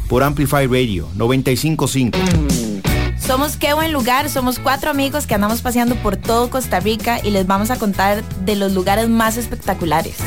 Por 0.07 0.24
Amplify 0.24 0.67
Radio 0.67 1.07
955. 1.15 2.85
Somos 3.27 3.58
Qué 3.58 3.74
Buen 3.74 3.91
Lugar, 3.91 4.29
somos 4.29 4.60
cuatro 4.60 4.91
amigos 4.91 5.25
que 5.25 5.34
andamos 5.34 5.62
paseando 5.62 5.96
por 5.96 6.15
todo 6.15 6.51
Costa 6.51 6.79
Rica 6.79 7.20
y 7.24 7.32
les 7.32 7.48
vamos 7.48 7.72
a 7.72 7.77
contar 7.77 8.24
de 8.24 8.55
los 8.55 8.74
lugares 8.74 9.10
más 9.10 9.38
espectaculares. 9.38 10.17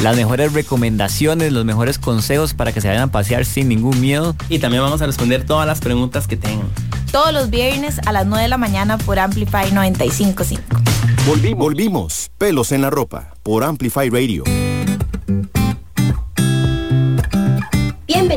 Las 0.00 0.14
mejores 0.16 0.52
recomendaciones, 0.52 1.52
los 1.52 1.64
mejores 1.64 1.98
consejos 1.98 2.54
para 2.54 2.72
que 2.72 2.80
se 2.80 2.86
vayan 2.86 3.04
a 3.04 3.10
pasear 3.10 3.44
sin 3.44 3.68
ningún 3.68 4.00
miedo. 4.00 4.36
Y 4.48 4.60
también 4.60 4.84
vamos 4.84 5.02
a 5.02 5.06
responder 5.06 5.44
todas 5.44 5.66
las 5.66 5.80
preguntas 5.80 6.28
que 6.28 6.36
tengan. 6.36 6.68
Todos 7.10 7.32
los 7.32 7.50
viernes 7.50 8.00
a 8.06 8.12
las 8.12 8.26
9 8.26 8.42
de 8.44 8.48
la 8.48 8.58
mañana 8.58 8.96
por 8.96 9.18
Amplify 9.18 9.72
955. 9.72 10.62
Volvimos, 11.26 11.58
volvimos, 11.58 12.30
pelos 12.38 12.70
en 12.70 12.82
la 12.82 12.90
ropa, 12.90 13.34
por 13.42 13.64
Amplify 13.64 14.08
Radio. 14.08 14.44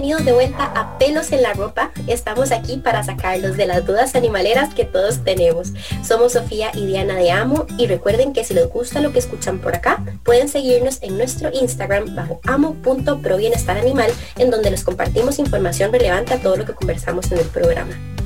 De 0.07 0.31
vuelta 0.31 0.63
a 0.63 0.97
Pelos 0.97 1.33
en 1.33 1.43
la 1.43 1.51
Ropa. 1.51 1.91
Estamos 2.07 2.53
aquí 2.53 2.77
para 2.77 3.03
sacarlos 3.03 3.57
de 3.57 3.67
las 3.67 3.85
dudas 3.85 4.15
animaleras 4.15 4.73
que 4.73 4.85
todos 4.85 5.21
tenemos. 5.25 5.73
Somos 6.01 6.31
Sofía 6.31 6.71
y 6.73 6.85
Diana 6.85 7.15
de 7.15 7.29
Amo 7.29 7.65
y 7.77 7.87
recuerden 7.87 8.31
que 8.31 8.45
si 8.45 8.53
les 8.53 8.69
gusta 8.69 9.01
lo 9.01 9.11
que 9.11 9.19
escuchan 9.19 9.59
por 9.59 9.75
acá, 9.75 10.01
pueden 10.23 10.47
seguirnos 10.47 11.03
en 11.03 11.17
nuestro 11.17 11.49
Instagram 11.51 12.15
bajo 12.15 12.39
amo.provienestaranimal 12.45 14.09
en 14.37 14.49
donde 14.49 14.71
les 14.71 14.85
compartimos 14.85 15.39
información 15.39 15.91
relevante 15.91 16.35
a 16.35 16.39
todo 16.39 16.55
lo 16.55 16.63
que 16.63 16.73
conversamos 16.73 17.29
en 17.33 17.39
el 17.39 17.47
programa. 17.47 18.16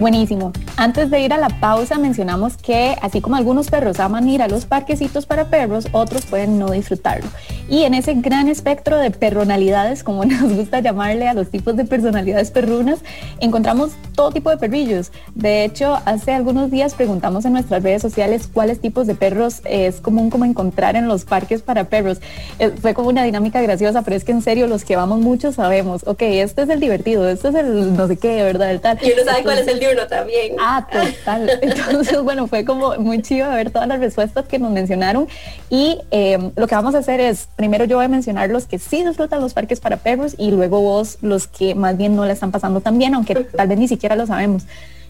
Buenísimo. 0.00 0.50
Antes 0.78 1.10
de 1.10 1.20
ir 1.20 1.34
a 1.34 1.36
la 1.36 1.50
pausa 1.60 1.98
mencionamos 1.98 2.56
que 2.56 2.96
así 3.02 3.20
como 3.20 3.36
algunos 3.36 3.68
perros 3.68 4.00
aman 4.00 4.26
ir 4.30 4.40
a 4.40 4.48
los 4.48 4.64
parquecitos 4.64 5.26
para 5.26 5.50
perros, 5.50 5.88
otros 5.92 6.24
pueden 6.24 6.58
no 6.58 6.70
disfrutarlo. 6.70 7.28
Y 7.68 7.82
en 7.82 7.92
ese 7.92 8.14
gran 8.14 8.48
espectro 8.48 8.96
de 8.96 9.10
personalidades, 9.10 10.02
como 10.02 10.24
nos 10.24 10.54
gusta 10.54 10.80
llamarle 10.80 11.28
a 11.28 11.34
los 11.34 11.50
tipos 11.50 11.76
de 11.76 11.84
personalidades 11.84 12.50
perrunas, 12.50 13.00
encontramos 13.40 13.90
todo 14.14 14.30
tipo 14.30 14.48
de 14.48 14.56
perrillos. 14.56 15.12
De 15.34 15.64
hecho, 15.64 16.00
hace 16.06 16.32
algunos 16.32 16.70
días 16.70 16.94
preguntamos 16.94 17.44
en 17.44 17.52
nuestras 17.52 17.82
redes 17.82 18.00
sociales 18.00 18.48
cuáles 18.50 18.80
tipos 18.80 19.06
de 19.06 19.14
perros 19.14 19.60
es 19.66 20.00
común 20.00 20.30
como 20.30 20.46
encontrar 20.46 20.96
en 20.96 21.08
los 21.08 21.26
parques 21.26 21.60
para 21.60 21.84
perros. 21.84 22.22
Eh, 22.58 22.72
fue 22.80 22.94
como 22.94 23.10
una 23.10 23.22
dinámica 23.22 23.60
graciosa, 23.60 24.00
pero 24.00 24.16
es 24.16 24.24
que 24.24 24.32
en 24.32 24.40
serio 24.40 24.66
los 24.66 24.86
que 24.86 24.96
vamos 24.96 25.20
mucho 25.20 25.52
sabemos, 25.52 26.04
ok, 26.06 26.22
este 26.22 26.62
es 26.62 26.70
el 26.70 26.80
divertido, 26.80 27.28
este 27.28 27.48
es 27.48 27.54
el 27.54 27.94
no 27.94 28.08
sé 28.08 28.16
qué, 28.16 28.42
¿verdad? 28.42 28.70
El 28.70 28.80
tal. 28.80 28.98
Y 29.02 29.12
uno 29.12 29.24
sabe 29.24 29.42
cuál 29.42 29.58
es 29.58 29.68
el 29.68 29.78
también. 30.08 30.56
Ah, 30.60 30.86
total. 30.90 31.50
Entonces, 31.62 32.22
bueno, 32.22 32.46
fue 32.46 32.64
como 32.64 32.96
muy 32.96 33.22
chido 33.22 33.50
ver 33.50 33.70
todas 33.70 33.88
las 33.88 34.00
respuestas 34.00 34.46
que 34.46 34.58
nos 34.58 34.70
mencionaron. 34.70 35.28
Y 35.68 35.98
em, 36.10 36.50
lo 36.56 36.66
que 36.66 36.74
vamos 36.74 36.94
a 36.94 36.98
hacer 36.98 37.20
es, 37.20 37.48
primero 37.56 37.84
yo 37.84 37.96
voy 37.96 38.06
a 38.06 38.08
mencionar 38.08 38.50
los 38.50 38.66
que 38.66 38.78
sí 38.78 39.04
disfrutan 39.04 39.40
los 39.40 39.54
parques 39.54 39.80
para 39.80 39.96
perros 39.96 40.34
y 40.38 40.50
luego 40.50 40.80
vos 40.80 41.18
los 41.22 41.46
que 41.46 41.74
más 41.74 41.96
bien 41.96 42.16
no 42.16 42.24
le 42.24 42.32
están 42.32 42.50
pasando 42.50 42.80
tan 42.80 42.98
bien, 42.98 43.14
aunque 43.14 43.34
tal 43.56 43.68
vez 43.68 43.78
ni 43.78 43.88
siquiera 43.88 44.16
lo 44.16 44.26
sabemos. 44.26 44.64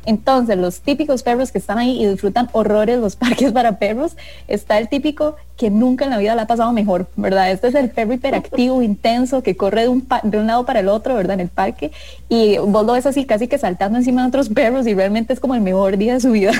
Entonces, 0.07 0.57
los 0.57 0.81
típicos 0.81 1.23
perros 1.23 1.53
que 1.53 1.59
están 1.59 1.79
ahí 1.79 2.03
y 2.03 2.07
disfrutan 2.07 2.49
horrores 2.53 2.99
los 2.99 3.17
parques 3.17 3.53
para 3.53 3.79
perros, 3.79 4.17
está 4.49 4.79
el 4.79 4.89
típico 4.89 5.37
que 5.57 5.69
nunca 5.69 6.07
en 6.07 6.11
la 6.11 6.19
vida 6.19 6.35
le 6.35 6.41
ha 6.41 6.47
pasado 6.47 6.73
mejor, 6.73 7.09
¿verdad? 7.17 7.51
Este 7.51 7.69
es 7.69 7.75
el 7.75 7.91
perro 7.91 8.15
hiperactivo, 8.15 8.83
intenso, 8.83 9.43
que 9.43 9.57
corre 9.57 9.83
de 9.83 9.89
un, 9.89 10.07
de 10.23 10.39
un 10.39 10.47
lado 10.47 10.65
para 10.65 10.81
el 10.81 10.89
otro, 10.89 11.15
¿verdad? 11.15 11.35
En 11.35 11.41
el 11.41 11.49
parque. 11.49 11.93
Y 12.29 12.57
vos 12.59 12.87
lo 12.87 12.95
ves 12.95 13.07
así 13.07 13.27
casi 13.27 13.47
que 13.47 13.59
saltando 13.59 13.99
encima 13.99 14.23
de 14.23 14.29
otros 14.29 14.49
perros 14.55 14.87
y 14.87 14.95
realmente 14.95 15.33
es 15.33 15.41
como 15.41 15.55
el 15.55 15.61
mejor 15.61 15.99
día 15.99 16.15
de 16.15 16.21
su 16.21 16.33
vida. 16.33 16.53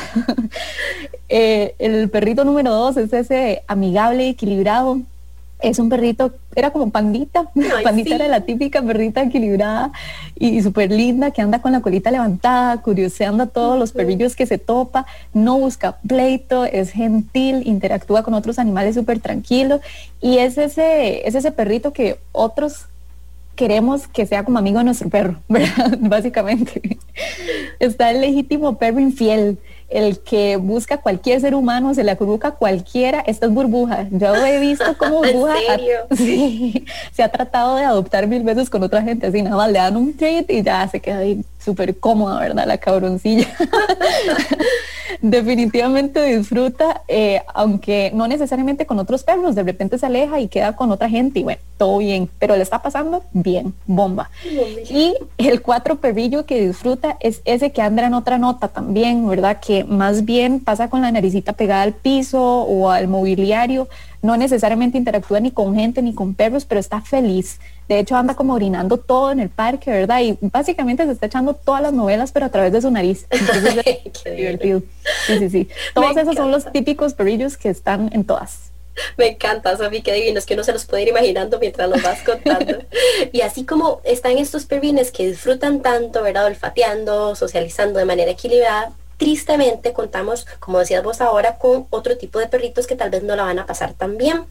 Eh, 1.33 1.77
el 1.79 2.11
perrito 2.11 2.45
número 2.45 2.75
dos 2.75 2.97
es 2.97 3.13
ese 3.13 3.63
amigable, 3.69 4.31
equilibrado, 4.31 5.01
es 5.63 5.79
un 5.79 5.89
perrito, 5.89 6.33
era 6.55 6.71
como 6.71 6.91
pandita, 6.91 7.51
pandita 7.85 8.15
era 8.15 8.29
la 8.29 8.43
típica 8.43 8.83
perrita 8.83 9.23
equilibrada 9.23 9.93
y 10.39 10.63
súper 10.63 10.91
linda 10.91 11.31
que 11.31 11.43
anda 11.43 11.61
con 11.61 11.73
la 11.73 11.81
colita 11.81 12.11
levantada, 12.11 12.81
curioseando 12.83 13.45
a 13.45 13.47
todos 13.47 13.79
los 13.79 13.93
perrillos 13.93 14.37
que 14.37 14.47
se 14.47 14.59
topa, 14.59 15.07
no 15.33 15.59
busca 15.59 15.99
pleito, 16.07 16.65
es 16.65 16.91
gentil, 16.91 17.63
interactúa 17.67 18.23
con 18.23 18.35
otros 18.35 18.59
animales 18.59 18.95
súper 18.95 19.21
tranquilo 19.21 19.81
y 20.21 20.39
es 20.39 20.59
ese, 20.59 21.27
es 21.27 21.35
ese 21.35 21.53
perrito 21.53 21.93
que 21.93 22.19
otros 22.33 22.87
queremos 23.61 24.09
que 24.09 24.25
sea 24.25 24.43
como 24.43 24.59
amigo 24.59 24.79
de 24.79 24.85
nuestro 24.85 25.11
perro, 25.11 25.37
¿verdad? 25.49 25.99
Básicamente. 26.01 26.99
Está 27.79 28.11
el 28.11 28.23
legítimo 28.23 28.79
perro 28.79 29.01
infiel, 29.01 29.59
el 29.91 30.21
que 30.21 30.57
busca 30.57 30.99
cualquier 30.99 31.41
ser 31.41 31.55
humano, 31.55 31.95
se 31.95 32.05
le 32.05 32.13
acurruca 32.13 32.53
cualquiera, 32.53 33.21
esta 33.27 33.47
es 33.47 33.53
burbuja. 33.53 34.07
Yo 34.11 34.35
he 34.35 34.61
visto 34.61 34.97
como 34.97 35.19
burbuja 35.23 35.57
se 37.13 37.23
ha 37.23 37.29
tratado 37.29 37.77
de 37.77 37.85
adoptar 37.85 38.27
mil 38.27 38.43
veces 38.43 38.71
con 38.71 38.83
otra 38.83 39.03
gente, 39.03 39.27
así 39.27 39.43
nada 39.43 39.57
más 39.57 39.71
le 39.71 39.79
dan 39.79 39.97
un 39.97 40.17
treat 40.17 40.51
y 40.51 40.63
ya 40.63 40.87
se 40.89 41.01
queda 41.01 41.19
ahí 41.19 41.45
súper 41.63 41.99
cómoda, 41.99 42.41
¿verdad? 42.41 42.67
La 42.67 42.79
cabroncilla. 42.79 43.47
Definitivamente 45.23 46.25
disfruta, 46.25 47.03
eh, 47.09 47.43
aunque 47.53 48.11
no 48.15 48.27
necesariamente 48.29 48.87
con 48.87 48.99
otros 48.99 49.23
perros, 49.23 49.55
de 49.55 49.63
repente 49.63 49.99
se 49.99 50.07
aleja 50.07 50.41
y 50.41 50.49
queda 50.49 50.77
con 50.77 50.91
otra 50.91 51.09
gente 51.09 51.41
y 51.41 51.43
bueno, 51.43 51.61
todo 51.77 51.99
bien, 51.99 52.31
pero 52.39 52.57
le 52.57 52.63
está 52.63 52.81
pasando 52.81 53.23
bien, 53.33 53.75
bomba. 53.87 54.31
Y 54.89 55.15
el 55.37 55.63
cuatro 55.63 55.97
perrillo 55.97 56.47
que 56.47 56.67
disfruta 56.67 57.17
es 57.21 57.43
ese 57.45 57.73
que 57.73 57.83
anda 57.83 58.07
en 58.07 58.15
otra 58.15 58.39
nota 58.39 58.69
también, 58.69 59.29
¿verdad? 59.29 59.59
Que 59.61 59.85
más 59.85 60.25
bien 60.25 60.61
pasa 60.61 60.89
con 60.89 61.03
la 61.03 61.11
naricita 61.13 61.53
pegada 61.53 61.83
al 61.83 61.93
piso 61.93 62.43
o 62.43 62.91
al 62.91 63.09
mobiliario, 63.09 63.89
no 64.23 64.37
necesariamente 64.37 64.99
interactúa 64.99 65.41
ni 65.41 65.51
con 65.51 65.75
gente 65.75 66.03
ni 66.03 66.15
con 66.15 66.35
perros, 66.35 66.65
pero 66.65 66.81
está 66.81 67.01
feliz. 67.01 67.59
De 67.89 67.99
hecho, 67.99 68.17
anda 68.17 68.35
como 68.35 68.55
orinando 68.55 68.99
todo 68.99 69.33
en 69.33 69.41
el 69.41 69.49
parque, 69.49 69.91
¿verdad? 69.91 70.21
Y 70.21 70.39
básicamente 70.41 71.05
se 71.07 71.13
está 71.13 71.27
echando 71.27 71.55
todas 71.55 71.83
las 71.83 71.93
novelas, 71.93 72.31
pero 72.33 72.47
a 72.47 72.51
través 72.51 72.73
de 72.73 72.83
su 72.83 72.91
nariz. 72.91 73.27
Entonces 73.31 73.77
es 74.25 74.37
divertido. 74.37 74.83
Sí, 75.27 75.39
sí, 75.39 75.51
sí. 75.51 75.69
Todos 75.95 76.17
esos 76.17 76.35
son 76.37 76.51
los 76.51 76.71
típicos 76.71 77.15
perrillos 77.15 77.57
que 77.57 77.71
están 77.71 78.11
en 78.13 78.25
todas. 78.25 78.71
Me 79.17 79.29
encanta, 79.29 79.77
Sofi, 79.77 80.03
qué 80.03 80.13
divinos, 80.13 80.47
que 80.47 80.55
uno 80.55 80.65
se 80.65 80.73
los 80.73 80.85
puede 80.85 81.03
ir 81.03 81.09
imaginando 81.09 81.59
mientras 81.59 81.89
los 81.89 82.03
vas 82.03 82.23
contando. 82.23 82.79
y 83.33 83.41
así 83.41 83.65
como 83.65 84.01
están 84.05 84.39
estos 84.39 84.67
perrines 84.67 85.11
que 85.11 85.27
disfrutan 85.29 85.81
tanto, 85.81 86.23
¿verdad? 86.23 86.47
Olfateando, 86.47 87.35
socializando 87.35 87.99
de 87.99 88.05
manera 88.05 88.31
equilibrada, 88.31 88.93
tristemente 89.21 89.93
contamos, 89.93 90.47
como 90.61 90.79
decías 90.79 91.05
vos 91.05 91.21
ahora, 91.21 91.59
con 91.59 91.87
otro 91.91 92.17
tipo 92.17 92.39
de 92.39 92.49
perritos 92.49 92.87
que 92.87 92.97
tal 92.97 93.11
vez 93.11 93.23
no 93.23 93.37
la 93.37 93.45
van 93.45 93.59
a 93.59 93.67
pasar 93.67 93.93
tan 93.93 94.17
bien. 94.17 94.47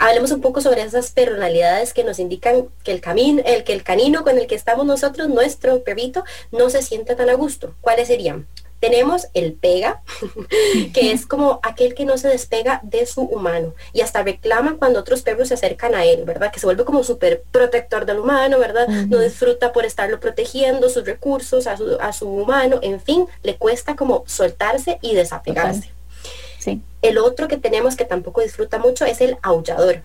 Hablemos 0.00 0.32
un 0.32 0.40
poco 0.40 0.60
sobre 0.60 0.82
esas 0.82 1.12
personalidades 1.12 1.94
que 1.94 2.02
nos 2.02 2.18
indican 2.18 2.66
que 2.82 2.90
el 2.90 3.00
camino, 3.00 3.40
el 3.46 3.62
que 3.62 3.72
el 3.72 3.84
canino 3.84 4.24
con 4.24 4.36
el 4.36 4.48
que 4.48 4.56
estamos 4.56 4.84
nosotros, 4.84 5.28
nuestro 5.28 5.84
perrito, 5.84 6.24
no 6.50 6.70
se 6.70 6.82
siente 6.82 7.14
tan 7.14 7.30
a 7.30 7.34
gusto. 7.34 7.72
¿Cuáles 7.80 8.08
serían? 8.08 8.48
Tenemos 8.82 9.28
el 9.32 9.52
pega, 9.52 10.02
que 10.92 11.12
es 11.12 11.24
como 11.24 11.60
aquel 11.62 11.94
que 11.94 12.04
no 12.04 12.18
se 12.18 12.26
despega 12.26 12.80
de 12.82 13.06
su 13.06 13.20
humano 13.20 13.74
y 13.92 14.00
hasta 14.00 14.24
reclama 14.24 14.74
cuando 14.76 14.98
otros 14.98 15.22
perros 15.22 15.46
se 15.46 15.54
acercan 15.54 15.94
a 15.94 16.04
él, 16.04 16.24
¿verdad? 16.24 16.50
Que 16.50 16.58
se 16.58 16.66
vuelve 16.66 16.84
como 16.84 17.04
súper 17.04 17.44
protector 17.52 18.06
del 18.06 18.18
humano, 18.18 18.58
¿verdad? 18.58 18.88
No 18.88 19.20
disfruta 19.20 19.72
por 19.72 19.84
estarlo 19.84 20.18
protegiendo, 20.18 20.88
sus 20.88 21.06
recursos, 21.06 21.68
a 21.68 21.76
su, 21.76 21.96
a 22.00 22.12
su 22.12 22.28
humano, 22.28 22.80
en 22.82 23.00
fin, 23.00 23.28
le 23.44 23.54
cuesta 23.54 23.94
como 23.94 24.24
soltarse 24.26 24.98
y 25.00 25.14
desapegarse. 25.14 25.88
Sí. 26.58 26.82
El 27.02 27.18
otro 27.18 27.46
que 27.46 27.58
tenemos 27.58 27.94
que 27.94 28.04
tampoco 28.04 28.40
disfruta 28.40 28.78
mucho 28.78 29.04
es 29.04 29.20
el 29.20 29.36
aullador. 29.42 30.02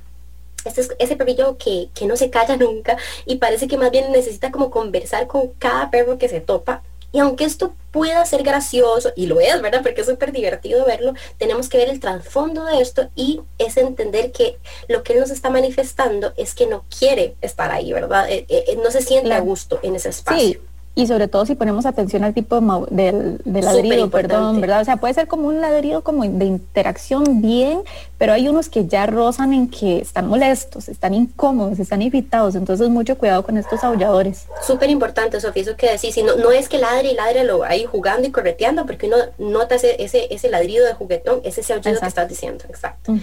Este 0.65 0.81
es 0.81 0.91
ese 0.99 1.15
perrillo 1.15 1.57
que, 1.57 1.89
que 1.95 2.05
no 2.05 2.15
se 2.15 2.29
calla 2.29 2.57
nunca 2.57 2.95
y 3.25 3.37
parece 3.37 3.67
que 3.67 3.77
más 3.77 3.89
bien 3.89 4.11
necesita 4.11 4.51
como 4.51 4.69
conversar 4.69 5.25
con 5.25 5.47
cada 5.57 5.89
perro 5.89 6.19
que 6.19 6.29
se 6.29 6.41
topa 6.41 6.83
y 7.17 7.19
aunque 7.19 7.45
esto 7.45 7.73
pueda 7.89 8.23
ser 8.27 8.43
gracioso, 8.43 9.11
y 9.15 9.25
lo 9.25 9.39
es, 9.39 9.59
¿verdad? 9.59 9.81
Porque 9.81 10.01
es 10.01 10.07
súper 10.07 10.31
divertido 10.31 10.85
verlo, 10.85 11.15
tenemos 11.39 11.67
que 11.67 11.79
ver 11.79 11.89
el 11.89 11.99
trasfondo 11.99 12.63
de 12.65 12.79
esto 12.79 13.09
y 13.15 13.41
es 13.57 13.75
entender 13.77 14.31
que 14.31 14.59
lo 14.87 15.01
que 15.01 15.13
él 15.13 15.21
nos 15.21 15.31
está 15.31 15.49
manifestando 15.49 16.31
es 16.37 16.53
que 16.53 16.67
no 16.67 16.85
quiere 16.95 17.33
estar 17.41 17.71
ahí, 17.71 17.91
¿verdad? 17.91 18.29
Eh, 18.29 18.45
eh, 18.49 18.65
eh, 18.67 18.79
no 18.83 18.91
se 18.91 19.01
siente 19.01 19.33
a 19.33 19.39
gusto 19.39 19.79
en 19.81 19.95
ese 19.95 20.09
espacio. 20.09 20.59
Sí. 20.59 20.59
Y 20.97 21.05
sobre 21.05 21.27
todo 21.27 21.45
si 21.45 21.53
ponemos 21.53 21.85
atención 21.85 22.23
al 22.23 22.33
tipo 22.33 22.59
de, 22.89 23.37
ladrido, 23.45 24.09
perdón, 24.09 24.59
¿verdad? 24.59 24.81
O 24.81 24.85
sea, 24.85 24.97
puede 24.97 25.13
ser 25.13 25.27
como 25.27 25.47
un 25.47 25.61
ladrido 25.61 26.01
como 26.01 26.23
de 26.23 26.45
interacción 26.45 27.39
bien, 27.39 27.83
pero 28.17 28.33
hay 28.33 28.49
unos 28.49 28.67
que 28.67 28.87
ya 28.87 29.05
rozan 29.05 29.53
en 29.53 29.69
que 29.69 29.99
están 29.99 30.27
molestos, 30.27 30.89
están 30.89 31.13
incómodos, 31.13 31.77
están 31.77 32.01
irritados, 32.01 32.55
entonces 32.55 32.89
mucho 32.89 33.15
cuidado 33.15 33.43
con 33.43 33.57
estos 33.57 33.83
aulladores. 33.83 34.47
Súper 34.65 34.89
importante, 34.89 35.39
Sofía, 35.39 35.61
eso 35.61 35.77
que 35.77 35.91
decís, 35.91 36.15
si 36.15 36.23
no, 36.23 36.35
no 36.35 36.51
es 36.51 36.67
que 36.67 36.79
ladre 36.79 37.11
y 37.11 37.13
ladre 37.13 37.43
lo 37.43 37.63
ahí 37.63 37.85
jugando 37.85 38.27
y 38.27 38.31
correteando, 38.31 38.87
porque 38.87 39.05
uno 39.05 39.17
nota 39.37 39.75
ese, 39.75 40.03
ese, 40.03 40.33
ese 40.33 40.49
ladrido 40.49 40.83
de 40.83 40.95
juguetón, 40.95 41.41
ese 41.43 41.61
es 41.61 41.67
ese 41.67 41.73
aullido 41.73 41.99
que 41.99 42.07
estás 42.07 42.27
diciendo, 42.27 42.65
exacto. 42.67 43.13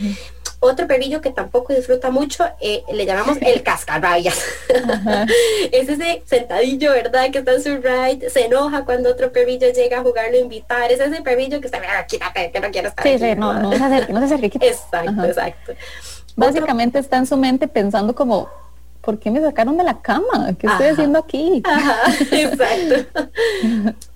Otro 0.67 0.87
perrillo 0.87 1.21
que 1.21 1.29
tampoco 1.29 1.75
disfruta 1.75 2.11
mucho, 2.11 2.43
eh, 2.59 2.85
le 2.91 3.05
llamamos 3.05 3.37
el 3.43 3.63
cascarrabias. 3.63 4.43
es 5.73 5.89
ese 5.91 6.23
sentadillo, 6.25 6.91
¿verdad? 6.93 7.31
Que 7.31 7.41
está 7.41 7.53
en 7.53 7.63
su 7.63 7.77
ride, 7.77 8.31
se 8.31 8.47
enoja 8.47 8.87
cuando 8.87 9.11
otro 9.11 9.31
perrillo 9.31 9.71
llega 9.75 9.99
a 9.99 10.03
jugarlo, 10.03 10.39
invitar. 10.39 10.91
Es 10.91 11.01
ese 11.01 11.21
perrillo 11.21 11.61
que 11.61 11.67
está, 11.67 11.81
mira, 11.81 12.07
quítate, 12.07 12.51
que 12.51 12.61
no 12.61 12.71
quiero 12.71 12.89
estar 12.89 13.07
Sí, 13.07 13.19
sí, 13.19 13.35
no, 13.37 13.53
no 13.53 13.73
se 13.73 13.85
acerque, 13.85 14.13
no 14.15 14.21
se 14.21 14.25
acerque. 14.25 14.59
Exacto, 14.63 15.25
exacto. 15.25 15.73
Básicamente 16.35 16.99
está 16.99 17.19
en 17.19 17.27
su 17.27 17.37
mente 17.37 17.69
pensando 17.69 18.15
como, 18.15 18.49
¿por 19.03 19.19
qué 19.19 19.31
me 19.31 19.43
sacaron 19.43 19.77
de 19.77 19.85
la 19.85 20.01
cama? 20.01 20.55
¿Qué 20.59 20.67
estoy 20.67 20.87
haciendo 20.87 21.19
aquí? 21.19 21.63
Ajá, 21.67 22.11
exacto. 22.33 23.21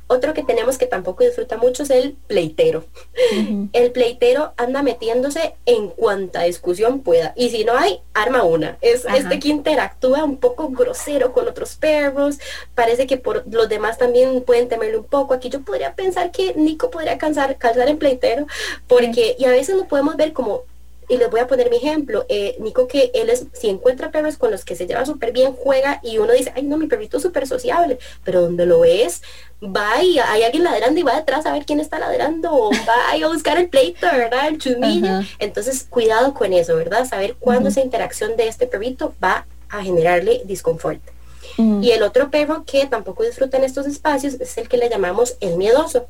Otro 0.09 0.33
que 0.33 0.43
tenemos 0.43 0.79
que 0.79 0.87
tampoco 0.87 1.23
disfruta 1.23 1.59
mucho 1.59 1.83
es 1.83 1.91
el 1.91 2.17
pleitero. 2.27 2.85
El 3.73 3.93
pleitero 3.93 4.55
anda 4.57 4.83
metiéndose 4.83 5.55
en 5.67 5.89
cuanta 5.89 6.43
discusión 6.43 7.01
pueda. 7.01 7.35
Y 7.37 7.51
si 7.51 7.65
no 7.65 7.77
hay, 7.77 8.01
arma 8.15 8.43
una. 8.43 8.79
Es 8.81 9.05
este 9.05 9.39
que 9.39 9.49
interactúa 9.49 10.25
un 10.25 10.39
poco 10.39 10.71
grosero 10.71 11.33
con 11.33 11.47
otros 11.47 11.77
perros. 11.77 12.39
Parece 12.75 13.07
que 13.07 13.19
por 13.19 13.45
los 13.53 13.69
demás 13.69 13.99
también 13.99 14.43
pueden 14.43 14.69
temerle 14.69 14.99
un 14.99 15.05
poco. 15.05 15.35
Aquí 15.35 15.51
yo 15.51 15.61
podría 15.61 15.95
pensar 15.95 16.31
que 16.33 16.55
Nico 16.55 16.91
podría 16.91 17.19
calzar, 17.19 17.59
calzar 17.59 17.89
en 17.89 17.99
pleitero. 17.99 18.47
Porque, 18.87 19.37
y 19.39 19.45
a 19.45 19.51
veces 19.51 19.77
lo 19.77 19.87
podemos 19.87 20.17
ver 20.17 20.33
como 20.33 20.63
y 21.09 21.17
les 21.17 21.31
voy 21.31 21.41
a 21.41 21.47
poner 21.47 21.71
mi 21.71 21.77
ejemplo. 21.77 22.27
Eh, 22.29 22.57
Nico, 22.61 22.87
que 22.87 23.11
él 23.15 23.31
es, 23.31 23.47
si 23.53 23.69
encuentra 23.69 24.11
perros 24.11 24.37
con 24.37 24.51
los 24.51 24.65
que 24.65 24.77
se 24.77 24.87
lleva 24.87 25.05
súper 25.07 25.33
bien, 25.33 25.55
juega 25.55 26.01
y 26.03 26.19
uno 26.19 26.33
dice, 26.33 26.53
ay, 26.55 26.63
no, 26.63 26.77
mi 26.77 26.87
perrito 26.87 27.17
es 27.17 27.23
súper 27.23 27.47
sociable, 27.47 27.99
pero 28.25 28.43
donde 28.43 28.67
lo 28.67 28.81
ves, 28.81 29.23
va 29.63 30.03
y 30.03 30.19
hay 30.19 30.43
alguien 30.43 30.65
ladrando 30.65 31.01
y 31.01 31.03
va 31.03 31.17
detrás 31.17 31.47
a 31.47 31.53
ver 31.53 31.65
quién 31.65 31.81
está 31.81 31.99
ladrando, 31.99 32.53
o 32.53 32.71
va 32.71 33.13
a 33.13 33.29
buscar 33.29 33.59
el 33.59 33.69
pleito, 33.69 34.07
¿verdad? 34.07 34.49
El 34.49 34.59
chumillo. 34.59 35.21
Entonces, 35.39 35.87
cuidado 35.89 36.35
con 36.35 36.53
eso, 36.53 36.77
¿verdad? 36.77 37.07
Saber 37.07 37.37
cuándo 37.39 37.69
esa 37.69 37.81
interacción 37.81 38.37
de 38.37 38.49
este 38.49 38.67
perrito 38.67 39.15
va 39.23 39.47
a 39.69 39.83
generarle 39.83 40.43
disconfort. 40.45 41.01
Y 41.57 41.91
el 41.91 42.05
otro 42.05 42.31
perro 42.31 42.63
que 42.65 42.87
tampoco 42.87 43.25
disfruta 43.25 43.57
en 43.57 43.65
estos 43.65 43.85
espacios 43.87 44.35
es 44.35 44.57
el 44.59 44.69
que 44.69 44.77
le 44.77 44.89
llamamos 44.89 45.37
el 45.41 45.57
miedoso. 45.57 46.07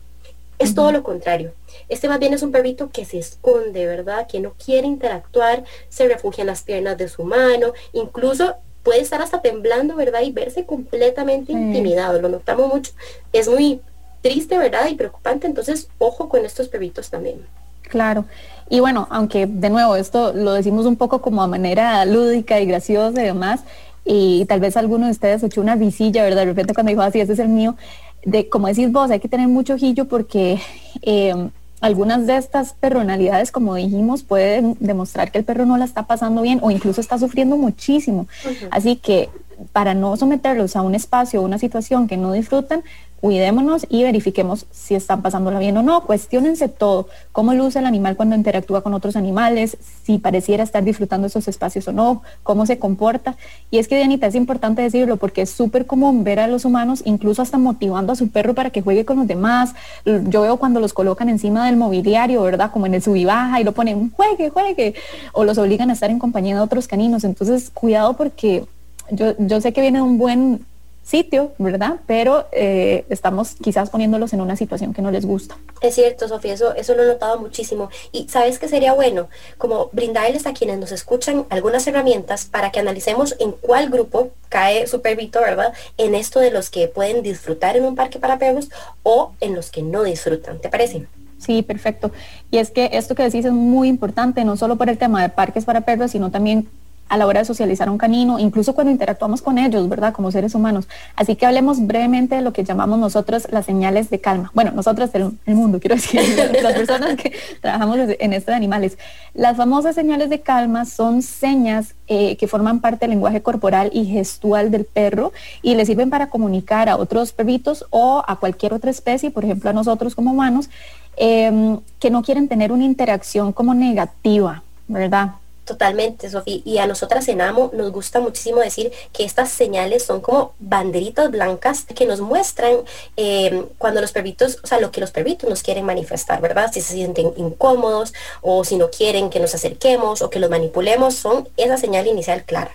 Es 0.58 0.74
todo 0.74 0.90
lo 0.90 1.02
contrario. 1.02 1.52
Este 1.88 2.08
más 2.08 2.18
bien 2.18 2.34
es 2.34 2.42
un 2.42 2.50
perrito 2.50 2.90
que 2.90 3.04
se 3.04 3.18
esconde, 3.18 3.86
¿verdad? 3.86 4.26
Que 4.26 4.40
no 4.40 4.54
quiere 4.54 4.86
interactuar, 4.86 5.64
se 5.88 6.08
refugia 6.08 6.42
en 6.42 6.48
las 6.48 6.62
piernas 6.62 6.98
de 6.98 7.08
su 7.08 7.22
mano, 7.24 7.72
incluso 7.92 8.56
puede 8.82 9.00
estar 9.00 9.22
hasta 9.22 9.42
temblando, 9.42 9.96
¿verdad? 9.96 10.22
Y 10.22 10.32
verse 10.32 10.64
completamente 10.64 11.52
intimidado. 11.52 12.20
Lo 12.20 12.28
notamos 12.28 12.72
mucho. 12.72 12.92
Es 13.32 13.48
muy 13.48 13.80
triste, 14.22 14.58
¿verdad? 14.58 14.88
Y 14.88 14.94
preocupante. 14.94 15.46
Entonces, 15.46 15.88
ojo 15.98 16.28
con 16.28 16.44
estos 16.44 16.68
perritos 16.68 17.10
también. 17.10 17.46
Claro. 17.82 18.24
Y 18.68 18.80
bueno, 18.80 19.06
aunque 19.10 19.46
de 19.46 19.70
nuevo 19.70 19.96
esto 19.96 20.32
lo 20.32 20.52
decimos 20.52 20.86
un 20.86 20.96
poco 20.96 21.20
como 21.20 21.42
a 21.42 21.46
manera 21.46 22.04
lúdica 22.04 22.60
y 22.60 22.66
graciosa 22.66 23.20
y 23.20 23.24
demás, 23.24 23.60
y 24.04 24.46
tal 24.46 24.60
vez 24.60 24.76
alguno 24.76 25.06
de 25.06 25.12
ustedes 25.12 25.42
echó 25.42 25.60
una 25.60 25.76
visilla, 25.76 26.22
¿verdad? 26.22 26.42
De 26.42 26.46
repente 26.46 26.74
cuando 26.74 26.90
dijo 26.90 27.02
así, 27.02 27.20
ese 27.20 27.34
es 27.34 27.38
el 27.38 27.48
mío, 27.48 27.76
de 28.24 28.48
como 28.48 28.66
decís 28.66 28.90
vos, 28.90 29.10
hay 29.10 29.20
que 29.20 29.28
tener 29.28 29.48
mucho 29.48 29.74
ojillo 29.74 30.06
porque 30.06 30.60
eh, 31.02 31.50
algunas 31.80 32.26
de 32.26 32.36
estas 32.36 32.72
personalidades, 32.72 33.52
como 33.52 33.74
dijimos, 33.74 34.22
pueden 34.22 34.76
demostrar 34.80 35.30
que 35.30 35.38
el 35.38 35.44
perro 35.44 35.64
no 35.64 35.76
la 35.76 35.84
está 35.84 36.06
pasando 36.06 36.42
bien 36.42 36.58
o 36.62 36.70
incluso 36.70 37.00
está 37.00 37.18
sufriendo 37.18 37.56
muchísimo. 37.56 38.26
Así 38.70 38.96
que 38.96 39.28
para 39.72 39.94
no 39.94 40.16
someterlos 40.16 40.76
a 40.76 40.82
un 40.82 40.94
espacio 40.94 41.40
o 41.40 41.44
una 41.44 41.58
situación 41.58 42.08
que 42.08 42.16
no 42.16 42.32
disfrutan, 42.32 42.82
cuidémonos 43.20 43.86
y 43.88 44.02
verifiquemos 44.02 44.66
si 44.70 44.94
están 44.94 45.22
pasándola 45.22 45.58
bien 45.58 45.76
o 45.76 45.82
no. 45.82 46.02
Cuestiónense 46.02 46.68
todo, 46.68 47.08
cómo 47.32 47.54
luce 47.54 47.78
el 47.78 47.86
animal 47.86 48.16
cuando 48.16 48.36
interactúa 48.36 48.82
con 48.82 48.94
otros 48.94 49.16
animales, 49.16 49.76
si 50.04 50.18
pareciera 50.18 50.64
estar 50.64 50.84
disfrutando 50.84 51.26
esos 51.26 51.48
espacios 51.48 51.86
o 51.88 51.92
no, 51.92 52.22
cómo 52.42 52.66
se 52.66 52.78
comporta. 52.78 53.36
Y 53.70 53.78
es 53.78 53.88
que, 53.88 53.96
Dianita, 53.96 54.26
es 54.26 54.34
importante 54.34 54.82
decirlo 54.82 55.16
porque 55.16 55.42
es 55.42 55.50
súper 55.50 55.86
común 55.86 56.24
ver 56.24 56.40
a 56.40 56.46
los 56.46 56.64
humanos 56.64 57.02
incluso 57.04 57.42
hasta 57.42 57.58
motivando 57.58 58.12
a 58.12 58.16
su 58.16 58.28
perro 58.30 58.54
para 58.54 58.70
que 58.70 58.82
juegue 58.82 59.04
con 59.04 59.18
los 59.18 59.26
demás. 59.26 59.74
Yo 60.04 60.42
veo 60.42 60.56
cuando 60.56 60.80
los 60.80 60.92
colocan 60.92 61.28
encima 61.28 61.66
del 61.66 61.76
mobiliario, 61.76 62.42
¿verdad? 62.42 62.70
Como 62.70 62.86
en 62.86 62.94
el 62.94 63.02
sub 63.02 63.16
y 63.16 63.64
lo 63.64 63.72
ponen, 63.72 64.10
juegue, 64.10 64.50
juegue, 64.50 64.94
o 65.32 65.44
los 65.44 65.58
obligan 65.58 65.90
a 65.90 65.92
estar 65.92 66.10
en 66.10 66.18
compañía 66.18 66.54
de 66.54 66.60
otros 66.60 66.86
caninos. 66.86 67.24
Entonces, 67.24 67.70
cuidado 67.70 68.14
porque 68.14 68.64
yo, 69.10 69.34
yo 69.38 69.60
sé 69.60 69.72
que 69.72 69.80
viene 69.80 70.00
un 70.02 70.18
buen 70.18 70.64
sitio, 71.08 71.52
¿verdad? 71.58 72.00
Pero 72.06 72.46
eh, 72.52 73.06
estamos 73.08 73.54
quizás 73.62 73.88
poniéndolos 73.88 74.34
en 74.34 74.42
una 74.42 74.56
situación 74.56 74.92
que 74.92 75.00
no 75.00 75.10
les 75.10 75.24
gusta. 75.24 75.56
Es 75.80 75.94
cierto, 75.94 76.28
Sofía, 76.28 76.52
eso, 76.52 76.74
eso 76.74 76.94
lo 76.94 77.02
he 77.02 77.06
notado 77.06 77.40
muchísimo. 77.40 77.88
Y 78.12 78.28
sabes 78.28 78.58
que 78.58 78.68
sería 78.68 78.92
bueno, 78.92 79.28
como 79.56 79.88
brindarles 79.92 80.46
a 80.46 80.52
quienes 80.52 80.78
nos 80.78 80.92
escuchan 80.92 81.46
algunas 81.48 81.86
herramientas 81.86 82.44
para 82.44 82.70
que 82.70 82.80
analicemos 82.80 83.34
en 83.38 83.52
cuál 83.52 83.88
grupo 83.88 84.32
cae 84.50 84.86
su 84.86 85.00
perrito, 85.00 85.40
¿verdad? 85.40 85.72
En 85.96 86.14
esto 86.14 86.40
de 86.40 86.50
los 86.50 86.68
que 86.68 86.88
pueden 86.88 87.22
disfrutar 87.22 87.76
en 87.78 87.86
un 87.86 87.94
parque 87.94 88.18
para 88.18 88.38
perros 88.38 88.68
o 89.02 89.32
en 89.40 89.54
los 89.54 89.70
que 89.70 89.82
no 89.82 90.02
disfrutan. 90.02 90.60
¿Te 90.60 90.68
parece? 90.68 91.06
Sí, 91.38 91.62
perfecto. 91.62 92.10
Y 92.50 92.58
es 92.58 92.70
que 92.70 92.90
esto 92.92 93.14
que 93.14 93.22
decís 93.22 93.44
es 93.44 93.52
muy 93.52 93.88
importante, 93.88 94.44
no 94.44 94.56
solo 94.56 94.76
por 94.76 94.90
el 94.90 94.98
tema 94.98 95.22
de 95.22 95.28
parques 95.30 95.64
para 95.64 95.82
perros, 95.82 96.10
sino 96.10 96.30
también 96.30 96.68
a 97.08 97.16
la 97.16 97.26
hora 97.26 97.40
de 97.40 97.44
socializar 97.44 97.88
un 97.90 97.98
canino, 97.98 98.38
incluso 98.38 98.74
cuando 98.74 98.90
interactuamos 98.90 99.42
con 99.42 99.58
ellos, 99.58 99.88
¿verdad? 99.88 100.12
Como 100.12 100.30
seres 100.30 100.54
humanos. 100.54 100.88
Así 101.16 101.36
que 101.36 101.46
hablemos 101.46 101.86
brevemente 101.86 102.36
de 102.36 102.42
lo 102.42 102.52
que 102.52 102.64
llamamos 102.64 102.98
nosotros 102.98 103.48
las 103.50 103.66
señales 103.66 104.10
de 104.10 104.20
calma. 104.20 104.50
Bueno, 104.54 104.72
nosotros 104.72 105.12
del 105.12 105.32
el 105.46 105.54
mundo, 105.54 105.80
quiero 105.80 105.96
decir, 105.96 106.20
las 106.62 106.74
personas 106.74 107.16
que 107.16 107.32
trabajamos 107.60 107.98
en 108.18 108.32
esto 108.32 108.50
de 108.50 108.56
animales. 108.56 108.98
Las 109.34 109.56
famosas 109.56 109.94
señales 109.94 110.30
de 110.30 110.40
calma 110.40 110.84
son 110.84 111.22
señas 111.22 111.94
eh, 112.06 112.36
que 112.36 112.48
forman 112.48 112.80
parte 112.80 113.00
del 113.00 113.10
lenguaje 113.10 113.42
corporal 113.42 113.90
y 113.92 114.06
gestual 114.06 114.70
del 114.70 114.84
perro 114.84 115.32
y 115.62 115.74
le 115.74 115.84
sirven 115.84 116.10
para 116.10 116.28
comunicar 116.28 116.88
a 116.88 116.96
otros 116.96 117.32
perritos 117.32 117.84
o 117.90 118.22
a 118.26 118.36
cualquier 118.36 118.72
otra 118.74 118.90
especie, 118.90 119.30
por 119.30 119.44
ejemplo 119.44 119.70
a 119.70 119.72
nosotros 119.72 120.14
como 120.14 120.32
humanos, 120.32 120.70
em, 121.16 121.80
que 121.98 122.10
no 122.10 122.22
quieren 122.22 122.48
tener 122.48 122.72
una 122.72 122.84
interacción 122.84 123.52
como 123.52 123.74
negativa, 123.74 124.62
¿verdad? 124.86 125.32
Totalmente, 125.68 126.30
Sofía. 126.30 126.62
Y 126.64 126.78
a 126.78 126.86
nosotras 126.86 127.28
en 127.28 127.42
AMO 127.42 127.70
nos 127.74 127.92
gusta 127.92 128.20
muchísimo 128.20 128.60
decir 128.60 128.90
que 129.12 129.24
estas 129.24 129.50
señales 129.50 130.02
son 130.02 130.22
como 130.22 130.54
banderitas 130.58 131.30
blancas 131.30 131.84
que 131.84 132.06
nos 132.06 132.22
muestran 132.22 132.72
eh, 133.18 133.66
cuando 133.76 134.00
los 134.00 134.12
perritos, 134.12 134.60
o 134.64 134.66
sea, 134.66 134.80
lo 134.80 134.90
que 134.90 135.02
los 135.02 135.10
perritos 135.10 135.50
nos 135.50 135.62
quieren 135.62 135.84
manifestar, 135.84 136.40
¿verdad? 136.40 136.70
Si 136.72 136.80
se 136.80 136.94
sienten 136.94 137.34
incómodos 137.36 138.14
o 138.40 138.64
si 138.64 138.76
no 138.76 138.90
quieren 138.90 139.28
que 139.28 139.40
nos 139.40 139.54
acerquemos 139.54 140.22
o 140.22 140.30
que 140.30 140.38
los 140.38 140.48
manipulemos, 140.48 141.16
son 141.16 141.46
esa 141.58 141.76
señal 141.76 142.06
inicial 142.06 142.44
clara. 142.44 142.70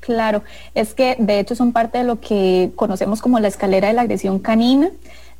Claro, 0.00 0.42
es 0.74 0.94
que 0.94 1.16
de 1.18 1.38
hecho 1.38 1.54
son 1.54 1.74
parte 1.74 1.98
de 1.98 2.04
lo 2.04 2.18
que 2.18 2.70
conocemos 2.76 3.20
como 3.20 3.40
la 3.40 3.48
escalera 3.48 3.88
de 3.88 3.94
la 3.94 4.02
agresión 4.02 4.38
canina 4.38 4.90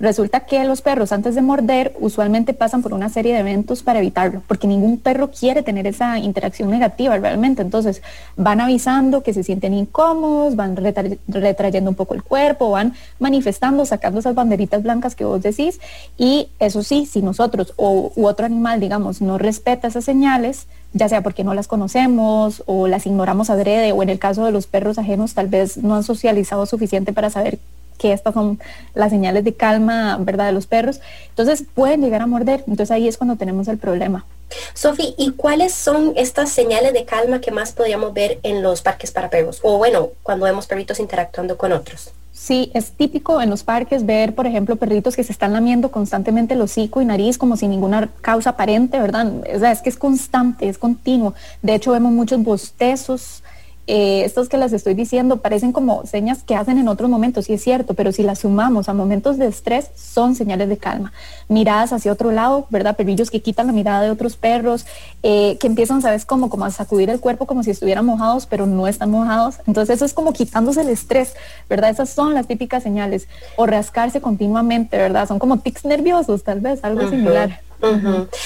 Resulta 0.03 0.41
que 0.41 0.65
los 0.65 0.83
perros 0.83 1.13
antes 1.13 1.37
de 1.37 1.43
morder 1.43 1.95
usualmente 2.01 2.55
pasan 2.55 2.83
por 2.83 2.93
una 2.93 3.09
serie 3.09 3.35
de 3.35 3.39
eventos 3.39 3.85
para 3.85 4.01
evitarlo, 4.01 4.43
porque 4.49 4.67
ningún 4.67 4.99
perro 4.99 5.31
quiere 5.31 5.63
tener 5.63 5.87
esa 5.87 6.19
interacción 6.19 6.71
negativa 6.71 7.17
realmente. 7.17 7.63
Entonces 7.63 8.03
van 8.37 8.61
avisando 8.61 9.23
que 9.23 9.33
se 9.33 9.45
sienten 9.45 9.75
incómodos, 9.75 10.57
van 10.57 10.75
retrayendo 10.75 11.89
un 11.89 11.95
poco 11.95 12.15
el 12.15 12.25
cuerpo, 12.25 12.73
van 12.73 12.95
manifestando, 13.21 13.87
sacando 13.87 14.19
esas 14.19 14.35
banderitas 14.35 14.83
blancas 14.83 15.15
que 15.15 15.25
vos 15.25 15.41
decís. 15.41 15.79
Y 16.19 16.49
eso 16.59 16.83
sí, 16.83 17.07
si 17.07 17.23
nosotros 17.23 17.73
o 17.77 18.11
u 18.17 18.27
otro 18.27 18.45
animal, 18.45 18.81
digamos, 18.81 19.23
no 19.23 19.39
respeta 19.39 19.87
esas 19.87 20.05
señales, 20.05 20.67
ya 20.95 21.09
sea 21.09 21.23
porque 21.23 21.45
no 21.45 21.55
las 21.55 21.69
conocemos 21.69 22.65
o 22.67 22.89
las 22.89 23.07
ignoramos 23.07 23.51
adrede, 23.51 23.93
o 23.93 24.03
en 24.03 24.09
el 24.09 24.19
caso 24.19 24.45
de 24.45 24.51
los 24.51 24.67
perros 24.67 24.99
ajenos, 24.99 25.35
tal 25.35 25.47
vez 25.47 25.77
no 25.77 25.95
han 25.95 26.03
socializado 26.03 26.67
suficiente 26.67 27.13
para 27.13 27.31
saber 27.31 27.61
que 28.03 28.13
estas 28.13 28.35
son 28.35 28.59
las 28.95 29.11
señales 29.11 29.45
de 29.45 29.55
calma, 29.55 30.19
¿verdad?, 30.19 30.47
de 30.47 30.53
los 30.53 30.67
perros. 30.67 31.01
Entonces 31.29 31.65
pueden 31.73 32.03
llegar 32.03 32.21
a 32.21 32.27
morder. 32.27 32.65
Entonces 32.67 32.91
ahí 32.91 33.07
es 33.07 33.17
cuando 33.17 33.37
tenemos 33.37 33.69
el 33.69 33.79
problema. 33.79 34.27
Sofi, 34.75 35.15
¿y 35.17 35.31
cuáles 35.31 35.73
son 35.73 36.13
estas 36.17 36.51
señales 36.51 36.93
de 36.93 37.05
calma 37.05 37.41
que 37.41 37.53
más 37.53 37.73
podríamos 37.73 38.13
ver 38.13 38.41
en 38.43 38.61
los 38.61 38.83
parques 38.83 39.13
para 39.13 39.31
perros? 39.31 39.61
O 39.63 39.79
bueno, 39.79 40.11
cuando 40.23 40.45
vemos 40.45 40.67
perritos 40.67 40.99
interactuando 40.99 41.57
con 41.57 41.73
otros. 41.73 42.11
Sí, 42.33 42.73
es 42.75 42.91
típico 42.91 43.41
en 43.41 43.51
los 43.51 43.63
parques 43.63 44.05
ver, 44.05 44.35
por 44.35 44.49
ejemplo, 44.49 44.75
perritos 44.75 45.15
que 45.15 45.23
se 45.23 45.31
están 45.31 45.53
lamiendo 45.53 45.93
constantemente 45.93 46.55
el 46.55 46.61
hocico 46.61 47.01
y 47.01 47.05
nariz 47.05 47.39
como 47.39 47.57
sin 47.57 47.71
ninguna 47.71 48.09
causa 48.21 48.51
aparente, 48.51 48.99
¿verdad? 48.99 49.47
es 49.47 49.81
que 49.81 49.91
es 49.91 49.97
constante, 49.97 50.69
es 50.69 50.77
continuo. 50.77 51.35
De 51.63 51.75
hecho, 51.75 51.93
vemos 51.93 52.11
muchos 52.11 52.43
bostezos, 52.43 53.45
eh, 53.89 54.23
estos 54.25 54.49
que 54.49 54.59
las 54.59 54.73
estoy 54.73 54.95
diciendo 54.95 55.39
parecen 55.39 55.73
como 55.73 56.07
señas 56.07 56.45
que 56.45 56.55
hacen 56.55 56.79
en 56.79 56.87
otros 56.87 57.11
momentos, 57.11 57.47
sí 57.47 57.55
es 57.55 57.63
cierto, 57.63 57.95
pero 57.95 58.13
si 58.13 58.23
las 58.23 58.41
sumamos 58.41 58.89
a 58.89 58.95
momentos 58.95 59.39
de 59.39 59.47
estrés, 59.47 59.91
son 59.97 60.37
señales 60.37 60.69
de 60.69 60.77
calma. 60.77 61.13
Miradas 61.49 61.93
hacia 61.93 62.13
otro 62.13 62.31
lado, 62.31 62.67
¿verdad? 62.71 62.97
Perrillos 62.97 63.31
que 63.31 63.43
quitan 63.43 63.67
la 63.67 63.73
mirada 63.73 64.03
de 64.03 64.11
otros 64.11 64.37
perros, 64.37 64.87
eh, 65.25 65.57
que 65.59 65.67
empiezan, 65.67 66.01
¿sabes? 66.01 66.25
Como, 66.25 66.49
como 66.49 66.65
a 66.65 66.71
sacudir 66.71 67.11
el 67.11 67.19
cuerpo 67.19 67.47
como 67.47 67.65
si 67.65 67.73
estuvieran 67.73 68.07
mojados, 68.07 68.47
pero 68.47 68.67
no 68.67 68.87
están 68.87 69.11
mojados. 69.11 69.57
Entonces 69.67 69.97
eso 69.97 70.05
es 70.05 70.15
como 70.15 70.33
quitándose 70.33 70.83
el 70.83 70.89
estrés, 70.89 71.35
¿verdad? 71.69 71.91
Esas 71.91 72.11
son 72.11 72.35
las 72.35 72.47
típicas 72.47 72.85
señales. 72.85 73.27
O 73.57 73.67
rascarse 73.67 74.21
continuamente, 74.21 74.97
¿verdad? 74.97 75.27
Son 75.27 75.41
como 75.41 75.59
tics 75.59 75.85
nerviosos, 75.85 76.45
tal 76.45 76.61
vez, 76.61 76.85
algo 76.85 77.09
similar. 77.11 77.61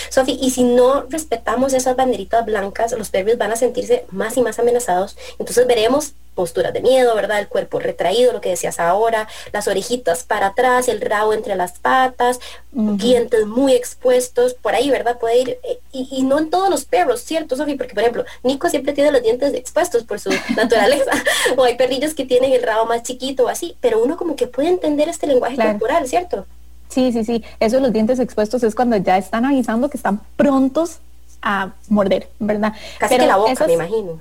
Sofi, 0.08 0.38
y 0.40 0.50
si 0.50 0.64
no 0.64 1.02
respetamos 1.08 1.74
esas 1.74 1.96
banderitas 1.96 2.44
blancas, 2.44 2.92
los 2.92 3.10
perros 3.10 3.38
van 3.38 3.52
a 3.52 3.56
sentirse 3.56 4.06
más 4.10 4.36
y 4.36 4.42
más 4.42 4.58
amenazados. 4.58 5.16
Entonces 5.38 5.66
veremos 5.66 6.14
posturas 6.36 6.72
de 6.72 6.82
miedo, 6.82 7.16
¿verdad? 7.16 7.40
El 7.40 7.48
cuerpo 7.48 7.80
retraído, 7.80 8.32
lo 8.32 8.40
que 8.40 8.50
decías 8.50 8.78
ahora, 8.78 9.26
las 9.52 9.66
orejitas 9.66 10.22
para 10.22 10.48
atrás, 10.48 10.86
el 10.86 11.00
rabo 11.00 11.32
entre 11.32 11.56
las 11.56 11.78
patas, 11.78 12.38
dientes 12.70 13.46
muy 13.46 13.72
expuestos, 13.72 14.54
por 14.54 14.74
ahí, 14.74 14.90
¿verdad? 14.90 15.18
Puede 15.18 15.38
ir, 15.38 15.58
eh, 15.64 15.80
y, 15.92 16.22
no 16.22 16.38
en 16.38 16.50
todos 16.50 16.68
los 16.68 16.84
perros, 16.84 17.22
¿cierto, 17.22 17.56
Sofi? 17.56 17.74
Porque, 17.74 17.94
por 17.94 18.02
ejemplo, 18.02 18.24
Nico 18.44 18.68
siempre 18.68 18.92
tiene 18.92 19.10
los 19.10 19.22
dientes 19.22 19.54
expuestos 19.54 20.04
por 20.04 20.20
su 20.20 20.30
naturaleza, 20.56 21.10
o 21.56 21.64
hay 21.64 21.76
perrillos 21.76 22.14
que 22.14 22.26
tienen 22.26 22.52
el 22.52 22.62
rabo 22.62 22.84
más 22.84 23.02
chiquito 23.02 23.44
o 23.46 23.48
así, 23.48 23.76
pero 23.80 24.02
uno 24.02 24.16
como 24.16 24.36
que 24.36 24.46
puede 24.46 24.68
entender 24.68 25.08
este 25.08 25.26
lenguaje 25.26 25.56
corporal, 25.56 26.06
¿cierto? 26.06 26.46
Sí, 26.88 27.12
sí, 27.12 27.24
sí. 27.24 27.44
Eso 27.60 27.76
de 27.76 27.82
los 27.82 27.92
dientes 27.92 28.18
expuestos 28.18 28.62
es 28.62 28.74
cuando 28.74 28.96
ya 28.96 29.18
están 29.18 29.44
avisando 29.44 29.90
que 29.90 29.96
están 29.96 30.20
prontos 30.36 31.00
a 31.42 31.72
morder, 31.88 32.28
¿verdad? 32.38 32.72
Casi 32.98 33.16
que 33.16 33.26
la 33.26 33.36
boca, 33.36 33.66
me 33.66 33.74
imagino. 33.74 34.20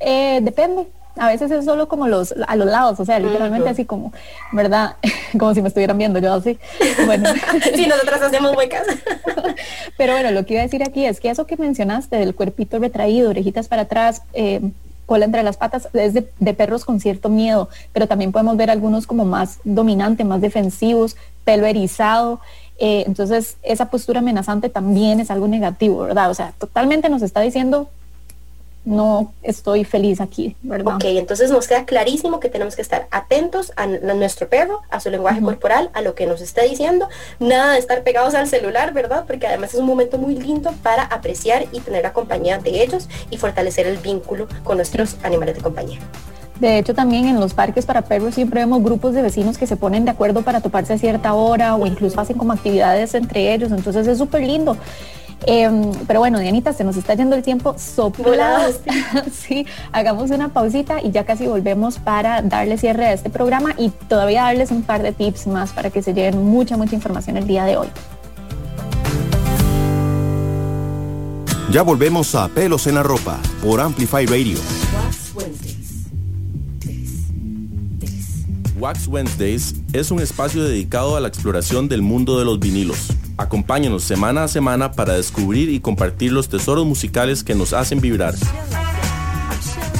Eh, 0.00 0.40
depende. 0.42 0.86
A 1.18 1.28
veces 1.28 1.50
es 1.50 1.64
solo 1.64 1.88
como 1.88 2.08
los 2.08 2.34
a 2.46 2.56
los 2.56 2.66
lados, 2.66 3.00
o 3.00 3.04
sea, 3.06 3.18
literalmente 3.18 3.70
así 3.70 3.86
como, 3.86 4.12
¿verdad? 4.52 4.96
como 5.38 5.54
si 5.54 5.62
me 5.62 5.68
estuvieran 5.68 5.96
viendo 5.96 6.18
yo 6.18 6.34
así. 6.34 6.58
Bueno. 7.06 7.30
sí, 7.74 7.86
nosotras 7.86 8.20
hacemos 8.20 8.54
huecas. 8.54 8.86
Pero 9.96 10.12
bueno, 10.12 10.30
lo 10.30 10.44
que 10.44 10.54
iba 10.54 10.60
a 10.60 10.64
decir 10.64 10.82
aquí 10.82 11.06
es 11.06 11.20
que 11.20 11.30
eso 11.30 11.46
que 11.46 11.56
mencionaste 11.56 12.16
del 12.16 12.34
cuerpito 12.34 12.78
retraído, 12.78 13.30
orejitas 13.30 13.68
para 13.68 13.82
atrás, 13.82 14.22
eh, 14.34 14.60
cola 15.06 15.24
entre 15.24 15.42
las 15.42 15.56
patas 15.56 15.88
es 15.94 16.12
de, 16.12 16.54
perros 16.54 16.84
con 16.84 17.00
cierto 17.00 17.28
miedo, 17.28 17.68
pero 17.92 18.08
también 18.08 18.32
podemos 18.32 18.56
ver 18.56 18.70
algunos 18.70 19.06
como 19.06 19.24
más 19.24 19.60
dominantes, 19.64 20.26
más 20.26 20.40
defensivos, 20.40 21.16
pelo 21.46 21.64
erizado. 21.64 22.40
Eh, 22.78 23.04
entonces, 23.06 23.56
esa 23.62 23.88
postura 23.88 24.18
amenazante 24.18 24.68
también 24.68 25.20
es 25.20 25.30
algo 25.30 25.48
negativo, 25.48 26.00
¿verdad? 26.00 26.30
O 26.30 26.34
sea, 26.34 26.52
totalmente 26.58 27.08
nos 27.08 27.22
está 27.22 27.40
diciendo 27.40 27.88
no 28.86 29.34
estoy 29.42 29.84
feliz 29.84 30.20
aquí, 30.20 30.56
¿verdad? 30.62 30.94
Ok, 30.94 31.04
entonces 31.06 31.50
nos 31.50 31.66
queda 31.66 31.84
clarísimo 31.84 32.38
que 32.38 32.48
tenemos 32.48 32.76
que 32.76 32.82
estar 32.82 33.08
atentos 33.10 33.72
a, 33.74 33.86
nuestro 33.86 34.48
perro, 34.48 34.80
a 34.90 35.00
su 35.00 35.10
lenguaje 35.10 35.42
corporal, 35.42 35.90
a 35.92 36.02
lo 36.02 36.14
que 36.14 36.24
nos 36.24 36.40
está 36.40 36.62
diciendo, 36.62 37.08
nada 37.40 37.72
de 37.72 37.80
estar 37.80 38.04
pegados 38.04 38.36
al 38.36 38.46
celular, 38.46 38.92
¿verdad? 38.92 39.24
Porque 39.26 39.48
además 39.48 39.74
es 39.74 39.80
un 39.80 39.86
momento 39.86 40.18
muy 40.18 40.36
lindo 40.36 40.72
para 40.84 41.02
apreciar 41.02 41.66
y 41.72 41.80
tener 41.80 42.04
la 42.04 42.12
compañía 42.12 42.58
de 42.58 42.84
ellos 42.84 43.08
y 43.28 43.38
fortalecer 43.38 43.88
el 43.88 43.98
vínculo 43.98 44.46
con 44.62 44.76
nuestros 44.76 45.16
animales 45.24 45.56
de 45.56 45.62
compañía. 45.62 45.98
De 46.60 46.78
hecho, 46.78 46.94
también 46.94 47.26
en 47.26 47.38
los 47.38 47.52
parques 47.52 47.84
para 47.84 48.02
perros 48.02 48.34
siempre 48.34 48.60
vemos 48.60 48.82
grupos 48.82 49.14
de 49.14 49.22
vecinos 49.22 49.58
que 49.58 49.66
se 49.66 49.76
ponen 49.76 50.04
de 50.04 50.10
acuerdo 50.10 50.42
para 50.42 50.60
toparse 50.60 50.94
a 50.94 50.98
cierta 50.98 51.34
hora 51.34 51.74
o 51.76 51.86
incluso 51.86 52.20
hacen 52.20 52.38
como 52.38 52.52
actividades 52.52 53.14
entre 53.14 53.52
ellos. 53.52 53.72
Entonces 53.72 54.06
es 54.06 54.18
súper 54.18 54.42
lindo. 54.42 54.76
Em, 55.44 55.92
pero 56.06 56.20
bueno, 56.20 56.38
Dianita, 56.38 56.72
se 56.72 56.82
nos 56.82 56.96
está 56.96 57.14
yendo 57.14 57.36
el 57.36 57.42
tiempo 57.42 57.74
soplado. 57.78 58.72
sí, 59.32 59.66
hagamos 59.92 60.30
una 60.30 60.48
pausita 60.48 61.02
y 61.02 61.10
ya 61.10 61.24
casi 61.24 61.46
volvemos 61.46 61.98
para 61.98 62.40
darle 62.40 62.78
cierre 62.78 63.06
a 63.06 63.12
este 63.12 63.28
programa 63.28 63.74
y 63.76 63.90
todavía 63.90 64.42
darles 64.42 64.70
un 64.70 64.82
par 64.82 65.02
de 65.02 65.12
tips 65.12 65.46
más 65.46 65.72
para 65.72 65.90
que 65.90 66.02
se 66.02 66.14
lleven 66.14 66.42
mucha, 66.42 66.76
mucha 66.76 66.94
información 66.94 67.36
el 67.36 67.46
día 67.46 67.64
de 67.64 67.76
hoy. 67.76 67.88
Ya 71.70 71.82
volvemos 71.82 72.34
a 72.34 72.48
Pelos 72.48 72.86
en 72.86 72.94
la 72.94 73.02
Ropa 73.02 73.38
por 73.62 73.80
Amplify 73.80 74.24
Radio. 74.24 74.58
Wax 78.78 79.08
Wednesdays 79.08 79.74
es 79.92 80.10
un 80.10 80.20
espacio 80.20 80.62
dedicado 80.62 81.16
a 81.16 81.20
la 81.20 81.28
exploración 81.28 81.88
del 81.88 82.02
mundo 82.02 82.38
de 82.38 82.44
los 82.44 82.58
vinilos. 82.58 83.08
Acompáñanos 83.38 84.02
semana 84.04 84.44
a 84.44 84.48
semana 84.48 84.92
para 84.92 85.14
descubrir 85.14 85.70
y 85.70 85.80
compartir 85.80 86.32
los 86.32 86.48
tesoros 86.48 86.84
musicales 86.84 87.42
que 87.42 87.54
nos 87.54 87.72
hacen 87.72 88.00
vibrar. 88.00 88.34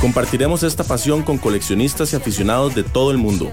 Compartiremos 0.00 0.62
esta 0.62 0.84
pasión 0.84 1.22
con 1.22 1.38
coleccionistas 1.38 2.12
y 2.12 2.16
aficionados 2.16 2.74
de 2.74 2.82
todo 2.82 3.10
el 3.10 3.16
mundo. 3.16 3.50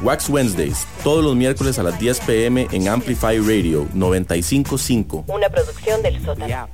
Wax 0.00 0.28
Wednesdays, 0.28 0.86
todos 1.02 1.24
los 1.24 1.34
miércoles 1.34 1.78
a 1.78 1.82
las 1.82 1.98
10 1.98 2.20
pm 2.20 2.68
en 2.70 2.88
Amplify 2.88 3.38
Radio 3.38 3.88
955. 3.94 5.24
Una 5.26 5.48
producción 5.48 6.02
del 6.02 6.24
sótano. 6.24 6.68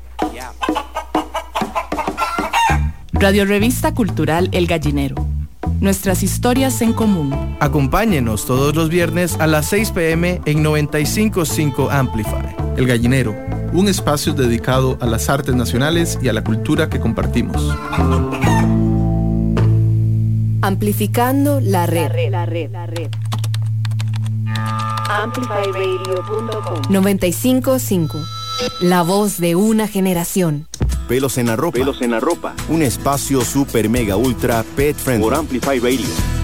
Radio 3.13 3.47
Revista 3.47 3.95
Cultural 3.95 4.49
El 4.53 4.67
Gallinero 4.67 5.28
nuestras 5.81 6.23
historias 6.23 6.83
en 6.83 6.93
común. 6.93 7.57
Acompáñenos 7.61 8.47
todos 8.47 8.75
los 8.75 8.89
viernes 8.89 9.37
a 9.41 9.47
las 9.47 9.67
6 9.67 9.93
pm 9.93 10.41
en 10.45 10.63
955 10.63 11.91
Amplify. 11.91 12.57
El 12.77 12.87
Gallinero, 12.87 13.35
un 13.73 13.89
espacio 13.89 14.35
dedicado 14.35 14.99
a 15.01 15.07
las 15.07 15.29
artes 15.29 15.55
nacionales 15.55 16.19
y 16.23 16.29
a 16.29 16.33
la 16.33 16.45
cultura 16.45 16.89
que 16.89 17.01
compartimos. 17.01 17.57
Amplificando 20.63 21.61
la 21.61 21.87
red. 21.87 22.03
La 22.31 22.47
red, 22.47 22.71
la 22.71 22.87
red, 22.87 23.09
Amplifyradio.com 25.09 26.83
955. 26.91 28.19
La 28.81 29.03
voz 29.03 29.39
de 29.39 29.55
una 29.55 29.89
generación. 29.89 30.67
Pelos 31.09 31.39
en 31.39 31.47
la 31.47 31.57
ropa. 31.57 31.79
Pelos 31.79 32.03
en 32.03 32.11
la 32.11 32.21
ropa. 32.21 32.55
Un 32.69 32.83
espacio 32.83 33.41
super 33.41 33.89
mega 33.89 34.17
ultra 34.17 34.63
pet 34.77 34.95
friendly. 34.95 35.25
Por 35.25 35.35
Amplify 35.35 35.79
Radio. 35.79 36.38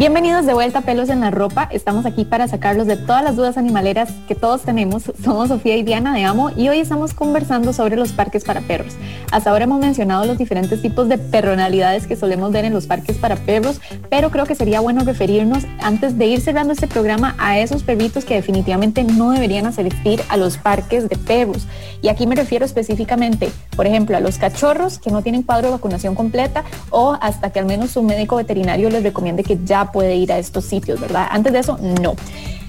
Bienvenidos 0.00 0.46
de 0.46 0.54
vuelta 0.54 0.78
a 0.78 0.80
Pelos 0.80 1.10
en 1.10 1.20
la 1.20 1.30
Ropa. 1.30 1.68
Estamos 1.70 2.06
aquí 2.06 2.24
para 2.24 2.48
sacarlos 2.48 2.86
de 2.86 2.96
todas 2.96 3.22
las 3.22 3.36
dudas 3.36 3.58
animaleras 3.58 4.10
que 4.26 4.34
todos 4.34 4.62
tenemos. 4.62 5.02
Somos 5.22 5.48
Sofía 5.48 5.76
y 5.76 5.82
Diana 5.82 6.14
de 6.14 6.24
Amo 6.24 6.48
y 6.56 6.70
hoy 6.70 6.78
estamos 6.78 7.12
conversando 7.12 7.74
sobre 7.74 7.96
los 7.96 8.12
parques 8.12 8.42
para 8.44 8.62
perros. 8.62 8.94
Hasta 9.30 9.50
ahora 9.50 9.64
hemos 9.64 9.78
mencionado 9.78 10.24
los 10.24 10.38
diferentes 10.38 10.80
tipos 10.80 11.10
de 11.10 11.18
personalidades 11.18 12.06
que 12.06 12.16
solemos 12.16 12.50
ver 12.50 12.64
en 12.64 12.72
los 12.72 12.86
parques 12.86 13.18
para 13.18 13.36
perros, 13.36 13.78
pero 14.08 14.30
creo 14.30 14.46
que 14.46 14.54
sería 14.54 14.80
bueno 14.80 15.04
referirnos 15.04 15.66
antes 15.82 16.16
de 16.16 16.28
ir 16.28 16.40
cerrando 16.40 16.72
este 16.72 16.86
programa 16.86 17.34
a 17.36 17.58
esos 17.58 17.82
perritos 17.82 18.24
que 18.24 18.36
definitivamente 18.36 19.04
no 19.04 19.32
deberían 19.32 19.66
asistir 19.66 20.22
a 20.30 20.38
los 20.38 20.56
parques 20.56 21.10
de 21.10 21.16
perros. 21.16 21.66
Y 22.00 22.08
aquí 22.08 22.26
me 22.26 22.36
refiero 22.36 22.64
específicamente, 22.64 23.50
por 23.76 23.86
ejemplo, 23.86 24.16
a 24.16 24.20
los 24.20 24.38
cachorros 24.38 24.98
que 24.98 25.10
no 25.10 25.20
tienen 25.20 25.42
cuadro 25.42 25.68
de 25.68 25.74
vacunación 25.74 26.14
completa 26.14 26.64
o 26.88 27.18
hasta 27.20 27.50
que 27.50 27.58
al 27.58 27.66
menos 27.66 27.90
su 27.90 28.02
médico 28.02 28.36
veterinario 28.36 28.88
les 28.88 29.02
recomiende 29.02 29.44
que 29.44 29.58
ya 29.62 29.89
puede 29.92 30.16
ir 30.16 30.32
a 30.32 30.38
estos 30.38 30.64
sitios, 30.64 31.00
¿verdad? 31.00 31.26
Antes 31.30 31.52
de 31.52 31.58
eso, 31.60 31.78
no. 32.02 32.14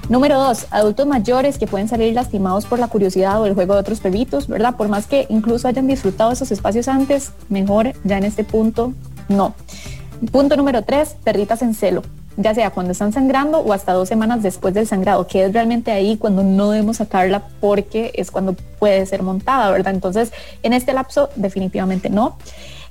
Número 0.09 0.39
dos, 0.39 0.67
adultos 0.71 1.07
mayores 1.07 1.57
que 1.57 1.67
pueden 1.67 1.87
salir 1.87 2.13
lastimados 2.13 2.65
por 2.65 2.79
la 2.79 2.87
curiosidad 2.87 3.41
o 3.41 3.45
el 3.45 3.53
juego 3.53 3.75
de 3.75 3.79
otros 3.79 3.99
perritos, 3.99 4.47
¿verdad? 4.47 4.75
Por 4.75 4.89
más 4.89 5.07
que 5.07 5.25
incluso 5.29 5.67
hayan 5.67 5.87
disfrutado 5.87 6.31
esos 6.31 6.51
espacios 6.51 6.87
antes, 6.87 7.31
mejor 7.49 7.93
ya 8.03 8.17
en 8.17 8.25
este 8.25 8.43
punto, 8.43 8.93
no. 9.29 9.53
Punto 10.31 10.57
número 10.57 10.83
tres, 10.83 11.15
perritas 11.23 11.61
en 11.61 11.73
celo 11.73 12.01
ya 12.37 12.53
sea 12.55 12.71
cuando 12.71 12.91
están 12.91 13.13
sangrando 13.13 13.59
o 13.59 13.73
hasta 13.73 13.93
dos 13.93 14.07
semanas 14.07 14.41
después 14.41 14.73
del 14.73 14.87
sangrado, 14.87 15.27
que 15.27 15.45
es 15.45 15.53
realmente 15.53 15.91
ahí 15.91 16.17
cuando 16.17 16.43
no 16.43 16.71
debemos 16.71 16.97
sacarla 16.97 17.43
porque 17.59 18.11
es 18.15 18.31
cuando 18.31 18.55
puede 18.79 19.05
ser 19.05 19.23
montada, 19.23 19.69
¿verdad? 19.71 19.93
Entonces, 19.93 20.31
en 20.63 20.73
este 20.73 20.93
lapso 20.93 21.29
definitivamente 21.35 22.09
no. 22.09 22.37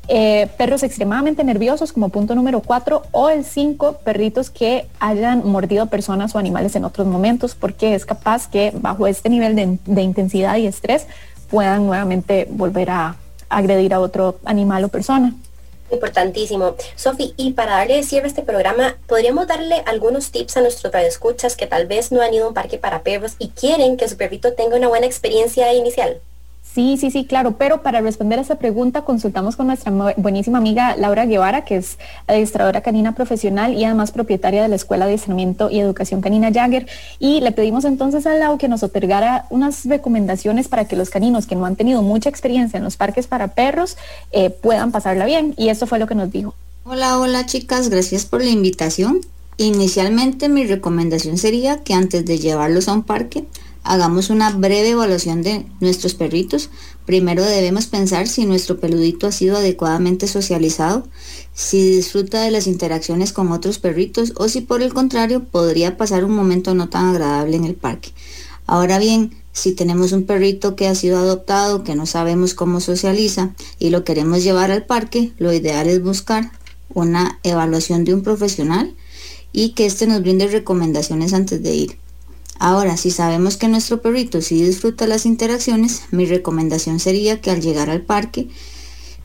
Eh, 0.09 0.49
perros 0.57 0.83
extremadamente 0.83 1.45
nerviosos 1.45 1.93
como 1.93 2.09
punto 2.09 2.35
número 2.35 2.61
cuatro 2.61 3.03
o 3.13 3.29
el 3.29 3.45
cinco, 3.45 3.99
perritos 4.03 4.51
que 4.51 4.89
hayan 4.99 5.47
mordido 5.47 5.87
personas 5.87 6.35
o 6.35 6.39
animales 6.39 6.75
en 6.75 6.85
otros 6.85 7.07
momentos 7.07 7.55
porque 7.55 7.95
es 7.95 8.05
capaz 8.07 8.49
que 8.49 8.73
bajo 8.75 9.07
este 9.07 9.29
nivel 9.29 9.55
de, 9.55 10.03
intensidad 10.03 10.57
y 10.57 10.67
estrés 10.67 11.07
puedan 11.49 11.87
nuevamente 11.87 12.49
volver 12.51 12.91
a 12.91 13.17
agredir 13.49 13.95
a 13.95 14.01
otro 14.01 14.39
animal 14.45 14.83
o 14.85 14.89
persona. 14.89 15.33
Importantísimo. 15.93 16.75
Sofi, 16.97 17.35
y 17.37 17.53
para 17.53 17.77
darle 17.77 18.03
cierre 18.03 18.27
a 18.27 18.29
este 18.29 18.43
programa, 18.43 18.97
¿podríamos 19.07 19.47
darle 19.47 19.83
algunos 19.87 20.31
tips 20.31 20.57
a 20.57 20.61
nuestros 20.61 20.93
radioescuchas 20.93 21.57
que 21.57 21.67
tal 21.67 21.87
vez 21.87 22.11
no 22.11 22.23
han 22.23 22.33
ido 22.35 22.47
a 22.47 22.49
un 22.49 22.55
parque 22.55 22.79
para 22.79 23.03
perros 23.03 23.35
y 23.39 23.49
quieren 23.49 23.97
que 23.97 24.09
su 24.09 24.17
perrito 24.17 24.55
tenga 24.55 24.77
una 24.77 24.89
buena 24.89 25.07
experiencia 25.07 25.73
inicial? 25.73 26.21
Sí, 26.73 26.97
sí, 26.97 27.11
sí, 27.11 27.25
claro, 27.25 27.57
pero 27.59 27.83
para 27.83 28.01
responder 28.01 28.39
a 28.39 28.43
esa 28.43 28.55
pregunta 28.55 29.03
consultamos 29.03 29.57
con 29.57 29.67
nuestra 29.67 29.91
buenísima 30.17 30.59
amiga 30.59 30.95
Laura 30.97 31.27
Guevara, 31.27 31.65
que 31.65 31.77
es 31.77 31.99
administradora 32.29 32.81
canina 32.81 33.17
profesional 33.17 33.75
y 33.75 33.85
además 33.85 34.13
propietaria 34.13 34.63
de 34.63 34.69
la 34.69 34.77
Escuela 34.77 35.07
de 35.07 35.15
Entrenamiento 35.15 35.69
y 35.69 35.81
Educación 35.81 36.21
Canina 36.21 36.53
Jagger, 36.53 36.87
y 37.19 37.41
le 37.41 37.51
pedimos 37.51 37.85
entonces 37.85 38.25
a 38.25 38.35
Lau 38.35 38.57
que 38.57 38.69
nos 38.69 38.85
otorgara 38.85 39.47
unas 39.51 39.85
recomendaciones 39.85 40.69
para 40.69 40.85
que 40.85 40.95
los 40.95 41.11
caninos 41.11 41.47
que 41.47 41.57
no 41.57 41.67
han 41.67 41.75
tenido 41.75 42.03
mucha 42.03 42.29
experiencia 42.29 42.79
en 42.79 42.85
los 42.85 42.97
parques 42.97 43.27
para 43.27 43.49
perros 43.49 43.97
eh, 44.31 44.51
puedan 44.51 44.93
pasarla 44.93 45.27
bien, 45.27 45.55
y 45.57 45.71
eso 45.71 45.89
fue 45.89 45.99
lo 45.99 46.07
que 46.07 46.15
nos 46.15 46.31
dijo. 46.31 46.55
Hola, 46.85 47.19
hola 47.19 47.47
chicas, 47.47 47.89
gracias 47.89 48.27
por 48.27 48.45
la 48.45 48.51
invitación. 48.51 49.21
Inicialmente 49.57 50.49
mi 50.49 50.65
recomendación 50.65 51.37
sería 51.37 51.83
que 51.83 51.95
antes 51.95 52.25
de 52.25 52.39
llevarlos 52.39 52.87
a 52.87 52.93
un 52.93 53.03
parque, 53.03 53.45
hagamos 53.83 54.31
una 54.31 54.51
breve 54.51 54.90
evaluación 54.90 55.43
de 55.43 55.66
nuestros 55.81 56.14
perritos. 56.14 56.71
Primero 57.07 57.45
debemos 57.45 57.87
pensar 57.87 58.29
si 58.29 58.47
nuestro 58.47 58.79
peludito 58.79 59.27
ha 59.27 59.33
sido 59.33 59.57
adecuadamente 59.57 60.27
socializado, 60.27 61.07
si 61.55 61.90
disfruta 61.90 62.43
de 62.43 62.51
las 62.51 62.66
interacciones 62.66 63.33
con 63.33 63.53
otros 63.53 63.79
perritos 63.79 64.33
o 64.37 64.49
si 64.49 64.61
por 64.61 64.83
el 64.83 64.93
contrario 64.93 65.45
podría 65.45 65.97
pasar 65.97 66.25
un 66.25 66.33
momento 66.33 66.75
no 66.75 66.88
tan 66.88 67.07
agradable 67.07 67.57
en 67.57 67.64
el 67.64 67.75
parque. 67.75 68.12
Ahora 68.66 68.99
bien, 68.99 69.35
si 69.53 69.73
tenemos 69.73 70.12
un 70.12 70.25
perrito 70.25 70.77
que 70.77 70.87
ha 70.87 70.95
sido 70.95 71.19
adoptado, 71.19 71.83
que 71.83 71.97
no 71.97 72.07
sabemos 72.07 72.55
cómo 72.55 72.81
socializa 72.81 73.55
y 73.79 73.90
lo 73.90 74.05
queremos 74.05 74.45
llevar 74.45 74.71
al 74.71 74.87
parque, 74.87 75.33
lo 75.38 75.53
ideal 75.53 75.88
es 75.88 76.03
buscar 76.03 76.53
una 76.93 77.40
evaluación 77.43 78.05
de 78.05 78.14
un 78.14 78.23
profesional 78.23 78.95
y 79.53 79.71
que 79.71 79.87
éste 79.87 80.07
nos 80.07 80.23
brinde 80.23 80.47
recomendaciones 80.47 81.33
antes 81.33 81.62
de 81.62 81.75
ir. 81.75 81.99
Ahora, 82.62 82.99
si 82.99 83.11
sabemos 83.11 83.57
que 83.57 83.68
nuestro 83.68 84.03
perrito 84.03 84.42
sí 84.42 84.62
disfruta 84.62 85.07
las 85.07 85.25
interacciones, 85.25 86.03
mi 86.11 86.27
recomendación 86.27 87.01
sería 87.01 87.40
que 87.40 87.51
al 87.51 87.62
llegar 87.62 87.88
al 87.88 88.03
parque 88.03 88.49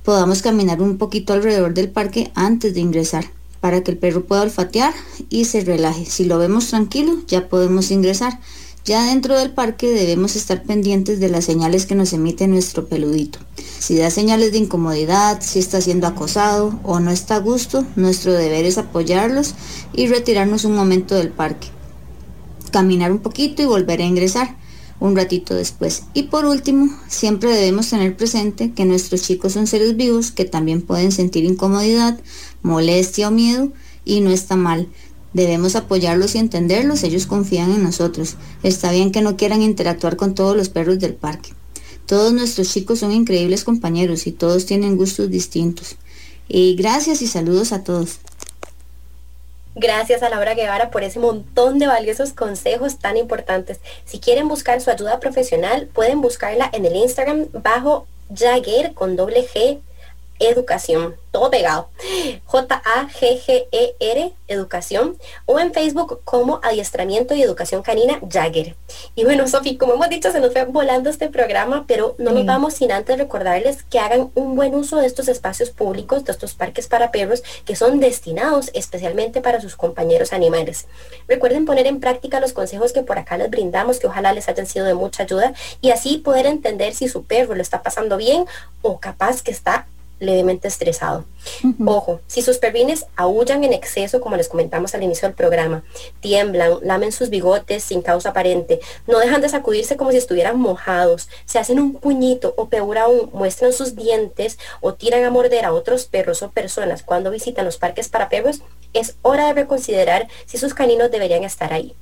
podamos 0.04 0.42
caminar 0.42 0.82
un 0.82 0.98
poquito 0.98 1.34
alrededor 1.34 1.74
del 1.74 1.90
parque 1.90 2.32
antes 2.34 2.74
de 2.74 2.80
ingresar 2.80 3.26
para 3.60 3.84
que 3.84 3.92
el 3.92 3.98
perro 3.98 4.24
pueda 4.24 4.44
olfatear 4.44 4.94
y 5.30 5.44
se 5.44 5.60
relaje. 5.60 6.06
Si 6.06 6.24
lo 6.24 6.38
vemos 6.38 6.68
tranquilo, 6.68 7.18
ya 7.28 7.50
podemos 7.50 7.92
ingresar. 7.92 8.40
Ya 8.86 9.04
dentro 9.04 9.38
del 9.38 9.52
parque 9.52 9.90
debemos 9.90 10.38
estar 10.38 10.64
pendientes 10.64 11.20
de 11.20 11.28
las 11.28 11.44
señales 11.44 11.86
que 11.86 11.96
nos 11.96 12.14
emite 12.14 12.48
nuestro 12.48 12.88
peludito. 12.88 13.40
Si 13.80 13.98
da 13.98 14.12
señales 14.12 14.54
de 14.54 14.60
incomodidad, 14.60 15.42
si 15.42 15.60
está 15.60 15.82
siendo 15.82 16.08
acosado 16.08 16.80
o 16.84 17.02
no 17.02 17.12
está 17.12 17.36
a 17.36 17.40
gusto, 17.40 17.86
nuestro 17.98 18.32
deber 18.32 18.64
es 18.64 18.78
apoyarlos 18.78 19.56
y 19.92 20.08
retirarnos 20.08 20.64
un 20.64 20.76
momento 20.76 21.16
del 21.16 21.32
parque 21.32 21.75
caminar 22.76 23.10
un 23.10 23.20
poquito 23.20 23.62
y 23.62 23.66
volver 23.66 24.02
a 24.02 24.06
ingresar 24.06 24.58
un 25.00 25.16
ratito 25.16 25.56
después. 25.56 26.04
Y 26.14 26.24
por 26.24 26.44
último, 26.44 26.94
siempre 27.08 27.50
debemos 27.54 27.90
tener 27.90 28.18
presente 28.18 28.74
que 28.74 28.84
nuestros 28.84 29.22
chicos 29.22 29.54
son 29.54 29.66
seres 29.66 29.96
vivos 29.96 30.32
que 30.32 30.44
también 30.44 30.82
pueden 30.82 31.14
sentir 31.14 31.46
incomodidad, 31.46 32.20
molestia 32.64 33.30
o 33.30 33.32
miedo 33.32 33.72
y 34.04 34.20
no 34.20 34.30
está 34.30 34.58
mal. 34.58 34.90
Debemos 35.32 35.78
apoyarlos 35.78 36.36
y 36.36 36.40
entenderlos, 36.40 37.04
ellos 37.04 37.28
confían 37.28 37.72
en 37.72 37.82
nosotros. 37.82 38.36
Está 38.62 38.92
bien 38.92 39.14
que 39.14 39.22
no 39.22 39.38
quieran 39.38 39.62
interactuar 39.62 40.18
con 40.18 40.36
todos 40.36 40.58
los 40.58 40.68
perros 40.68 41.00
del 41.00 41.14
parque. 41.14 41.54
Todos 42.06 42.34
nuestros 42.34 42.74
chicos 42.74 43.00
son 43.00 43.14
increíbles 43.14 43.64
compañeros 43.64 44.28
y 44.28 44.34
todos 44.34 44.66
tienen 44.66 44.98
gustos 44.98 45.30
distintos. 45.30 45.96
Y 46.50 46.76
gracias 46.76 47.22
y 47.22 47.28
saludos 47.28 47.72
a 47.72 47.86
todos. 47.86 48.20
Gracias 49.78 50.24
a 50.24 50.30
Laura 50.30 50.54
Guevara 50.54 50.90
por 50.90 51.04
ese 51.04 51.20
montón 51.20 51.80
de 51.80 51.88
valiosos 51.88 52.32
consejos 52.32 52.98
tan 52.98 53.18
importantes. 53.18 53.82
Si 54.06 54.20
quieren 54.20 54.48
buscar 54.48 54.80
su 54.80 54.90
ayuda 54.90 55.20
profesional, 55.20 55.88
pueden 55.88 56.22
buscarla 56.22 56.70
en 56.72 56.86
el 56.86 56.96
Instagram 56.96 57.48
bajo 57.52 58.08
Jagger 58.34 58.94
con 58.94 59.18
doble 59.18 59.46
G 59.46 59.82
educación, 60.40 61.16
todo 61.32 61.50
pegado. 61.50 61.90
J-A-G-G-E-R, 62.46 64.34
educación, 64.48 65.18
o 65.46 65.60
en 65.60 65.74
Facebook 65.74 66.22
como 66.24 66.60
Adiestramiento 66.64 67.36
y 67.36 67.42
Educación 67.42 67.82
Canina 67.84 68.20
Jagger. 68.30 68.76
Y 69.16 69.24
bueno, 69.24 69.48
Sofi, 69.48 69.78
como 69.78 69.94
hemos 69.94 70.10
dicho, 70.10 70.32
se 70.32 70.40
nos 70.40 70.54
fue 70.54 70.64
volando 70.66 71.10
este 71.10 71.30
programa, 71.30 71.86
pero 71.88 72.16
no 72.18 72.32
nos 72.32 72.46
vamos 72.46 72.76
sin 72.76 72.92
antes 72.92 73.18
recordarles 73.18 73.84
que 73.84 74.00
hagan 74.00 74.32
un 74.36 74.56
buen 74.56 74.76
uso 74.76 74.98
de 74.98 75.08
estos 75.08 75.28
espacios 75.28 75.72
públicos, 75.72 76.24
de 76.26 76.32
estos 76.32 76.54
parques 76.54 76.88
para 76.88 77.12
perros, 77.12 77.44
que 77.66 77.76
son 77.76 78.00
destinados 78.00 78.72
especialmente 78.74 79.42
para 79.42 79.62
sus 79.62 79.76
compañeros 79.76 80.34
animales. 80.34 80.88
Recuerden 81.28 81.66
poner 81.66 81.88
en 81.88 82.00
práctica 82.00 82.40
los 82.40 82.54
consejos 82.54 82.94
que 82.94 83.02
por 83.02 83.18
acá 83.20 83.38
les 83.38 83.50
brindamos, 83.50 84.00
que 84.00 84.08
ojalá 84.08 84.34
les 84.34 84.48
hayan 84.48 84.68
sido 84.68 84.86
de 84.86 84.94
mucha 84.94 85.24
ayuda, 85.24 85.54
y 85.82 85.92
así 85.92 86.18
poder 86.18 86.46
entender 86.46 86.94
si 86.94 87.08
su 87.08 87.26
perro 87.26 87.56
lo 87.56 87.62
está 87.62 87.82
pasando 87.84 88.18
bien 88.18 88.46
o 88.82 89.00
capaz 89.00 89.42
que 89.42 89.52
está 89.52 89.88
levemente 90.20 90.68
estresado. 90.68 91.26
Ojo, 91.86 92.22
si 92.28 92.42
sus 92.42 92.58
perrines 92.58 93.06
aullan 93.16 93.64
en 93.64 93.74
exceso, 93.74 94.22
como 94.22 94.36
les 94.36 94.48
comentamos 94.48 94.96
al 94.96 95.04
inicio 95.04 95.28
del 95.28 95.36
programa, 95.36 95.84
tiemblan, 96.20 96.80
lamen 96.82 97.12
sus 97.12 97.30
bigotes 97.30 97.84
sin 97.84 98.02
causa 98.02 98.30
aparente, 98.30 98.80
no 99.08 99.20
dejan 99.20 99.42
de 99.42 99.50
sacudirse 99.50 99.98
como 99.98 100.12
si 100.12 100.18
estuvieran 100.18 100.60
mojados, 100.60 101.30
se 101.46 101.60
hacen 101.60 101.80
un 101.80 101.96
puñito 101.96 102.54
o 102.58 102.70
peor 102.70 102.98
aún, 102.98 103.30
muestran 103.34 103.74
sus 103.74 103.96
dientes 103.96 104.58
o 104.82 104.94
tiran 104.94 105.24
a 105.24 105.30
morder 105.30 105.66
a 105.66 105.74
otros 105.74 106.06
perros 106.06 106.42
o 106.42 106.52
personas 106.52 107.04
cuando 107.04 107.32
visitan 107.32 107.66
los 107.66 107.78
parques 107.78 108.10
para 108.10 108.30
perros, 108.30 108.62
es 109.00 109.16
hora 109.22 109.48
de 109.48 109.54
reconsiderar 109.54 110.28
si 110.46 110.58
sus 110.58 110.74
caninos 110.74 111.12
deberían 111.12 111.44
estar 111.44 111.74
ahí 111.74 111.96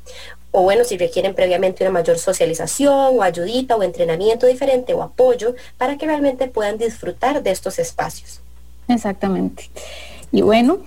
o 0.55 0.61
bueno, 0.61 0.83
si 0.83 0.97
requieren 0.97 1.33
previamente 1.33 1.83
una 1.83 1.91
mayor 1.91 2.19
socialización 2.19 3.17
o 3.17 3.23
ayudita 3.23 3.75
o 3.75 3.81
entrenamiento 3.81 4.45
diferente 4.45 4.93
o 4.93 5.01
apoyo 5.01 5.55
para 5.79 5.97
que 5.97 6.05
realmente 6.05 6.47
puedan 6.47 6.77
disfrutar 6.77 7.41
de 7.41 7.49
estos 7.49 7.79
espacios. 7.79 8.39
Exactamente. 8.87 9.71
Y 10.31 10.43
bueno, 10.43 10.77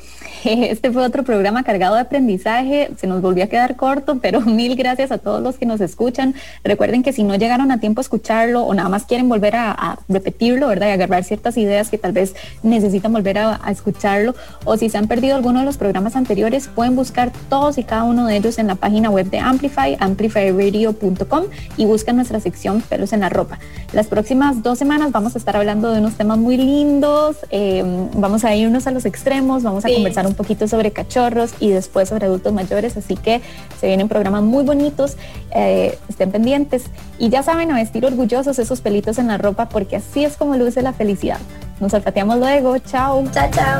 este 0.45 0.91
fue 0.91 1.05
otro 1.05 1.23
programa 1.23 1.63
cargado 1.63 1.95
de 1.95 2.03
aprendizaje. 2.03 2.91
Se 2.97 3.07
nos 3.07 3.21
volvió 3.23 3.45
a 3.45 3.47
quedar 3.47 3.77
corto, 3.77 4.19
pero 4.21 4.41
mil 4.47 4.77
gracias 4.77 5.11
a 5.13 5.19
todos 5.19 5.43
los 5.43 5.57
que 5.57 5.67
nos 5.67 5.81
escuchan. 5.81 6.35
Recuerden 6.65 7.03
que 7.03 7.13
si 7.13 7.23
no 7.23 7.35
llegaron 7.37 7.71
a 7.71 7.81
tiempo 7.81 8.01
a 8.01 8.03
escucharlo 8.03 8.63
o 8.63 8.75
nada 8.75 8.89
más 8.89 9.05
quieren 9.05 9.29
volver 9.29 9.57
a, 9.57 9.99
repetirlo, 10.09 10.69
¿verdad? 10.69 10.89
Y 10.89 10.91
agarrar 10.91 11.25
ciertas 11.25 11.57
ideas 11.57 11.91
que 11.91 11.99
tal 11.99 12.13
vez 12.13 12.35
necesitan 12.63 13.13
volver 13.13 13.39
a, 13.39 13.61
escucharlo, 13.71 14.35
o 14.65 14.77
si 14.77 14.89
se 14.89 14.99
han 14.99 15.09
perdido 15.09 15.37
alguno 15.37 15.61
de 15.61 15.67
los 15.67 15.77
programas 15.77 16.17
anteriores, 16.17 16.69
pueden 16.69 16.97
buscar 16.97 17.33
todos 17.49 17.79
y 17.79 17.85
cada 17.85 18.05
uno 18.05 18.27
de 18.27 18.37
ellos 18.37 18.59
en 18.59 18.67
la 18.67 18.75
página 18.75 19.11
web 19.11 19.29
de 19.31 19.39
Amplify, 19.39 19.97
amplifyradio.com 20.01 21.45
y 21.77 21.85
buscan 21.85 22.17
nuestra 22.17 22.41
sección 22.41 22.81
Pelos 22.83 23.13
en 23.13 23.21
la 23.21 23.29
Ropa. 23.29 23.59
Las 23.93 24.07
próximas 24.07 24.63
dos 24.63 24.79
semanas 24.79 25.13
vamos 25.13 25.35
a 25.35 25.39
estar 25.39 25.57
hablando 25.57 25.91
de 25.91 26.01
unos 26.01 26.15
temas 26.15 26.39
muy 26.39 26.57
lindos. 26.57 27.37
Eh, 27.51 27.83
vamos 28.15 28.45
a 28.45 28.55
irnos 28.55 28.87
a 28.87 28.91
los 28.91 29.05
extremos 29.05 29.47
vamos 29.63 29.85
a 29.85 29.89
conversar 29.93 30.26
un 30.27 30.35
poquito 30.35 30.69
sobre 30.69 30.91
cachorros 30.91 31.53
y 31.61 31.71
después 31.71 32.09
sobre 32.09 32.27
adultos 32.27 32.53
mayores, 32.53 32.97
así 32.97 33.17
que 33.17 33.41
se 33.81 33.87
vienen 33.87 34.09
programas 34.09 34.43
muy 34.43 34.65
bonitos, 34.65 35.17
eh, 35.55 35.99
estén 36.09 36.31
pendientes 36.31 36.85
y 37.19 37.29
ya 37.29 37.43
saben, 37.43 37.71
a 37.71 37.75
vestir 37.77 38.05
orgullosos 38.05 38.59
esos 38.59 38.81
pelitos 38.81 39.19
en 39.19 39.29
la 39.29 39.39
ropa 39.39 39.69
porque 39.69 39.97
así 39.97 40.25
es 40.25 40.37
como 40.37 40.57
luce 40.57 40.83
la 40.83 40.93
felicidad. 40.93 41.39
Nos 41.81 41.93
olfateamos 41.95 42.39
luego, 42.39 42.79
chao. 42.79 43.25
Chao, 43.33 43.51
chao. 43.51 43.79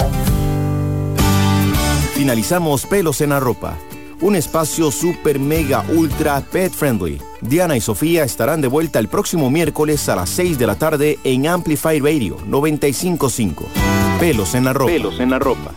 Finalizamos 2.15 2.87
Pelos 2.87 3.21
en 3.21 3.31
la 3.31 3.41
ropa 3.41 3.77
un 4.21 4.35
espacio 4.35 4.91
super 4.91 5.39
mega 5.39 5.85
ultra 5.95 6.41
pet 6.41 6.73
friendly. 6.73 7.21
Diana 7.41 7.77
y 7.77 7.81
Sofía 7.81 8.25
estarán 8.25 8.61
de 8.61 8.69
vuelta 8.69 8.99
el 8.99 9.09
próximo 9.09 9.51
miércoles 9.51 10.09
a 10.09 10.17
las 10.17 10.31
6 10.31 10.59
de 10.59 10.67
la 10.67 10.77
tarde 10.77 11.19
en 11.25 11.47
Amplify 11.47 12.01
Radio 12.01 12.39
955. 12.47 13.67
Pelos 14.19 14.55
en 14.55 14.65
la 14.65 14.73
ropa. 14.73 14.93
Pelos 14.93 15.21
en 15.21 15.31
la 15.31 15.39
ropa. 15.39 15.73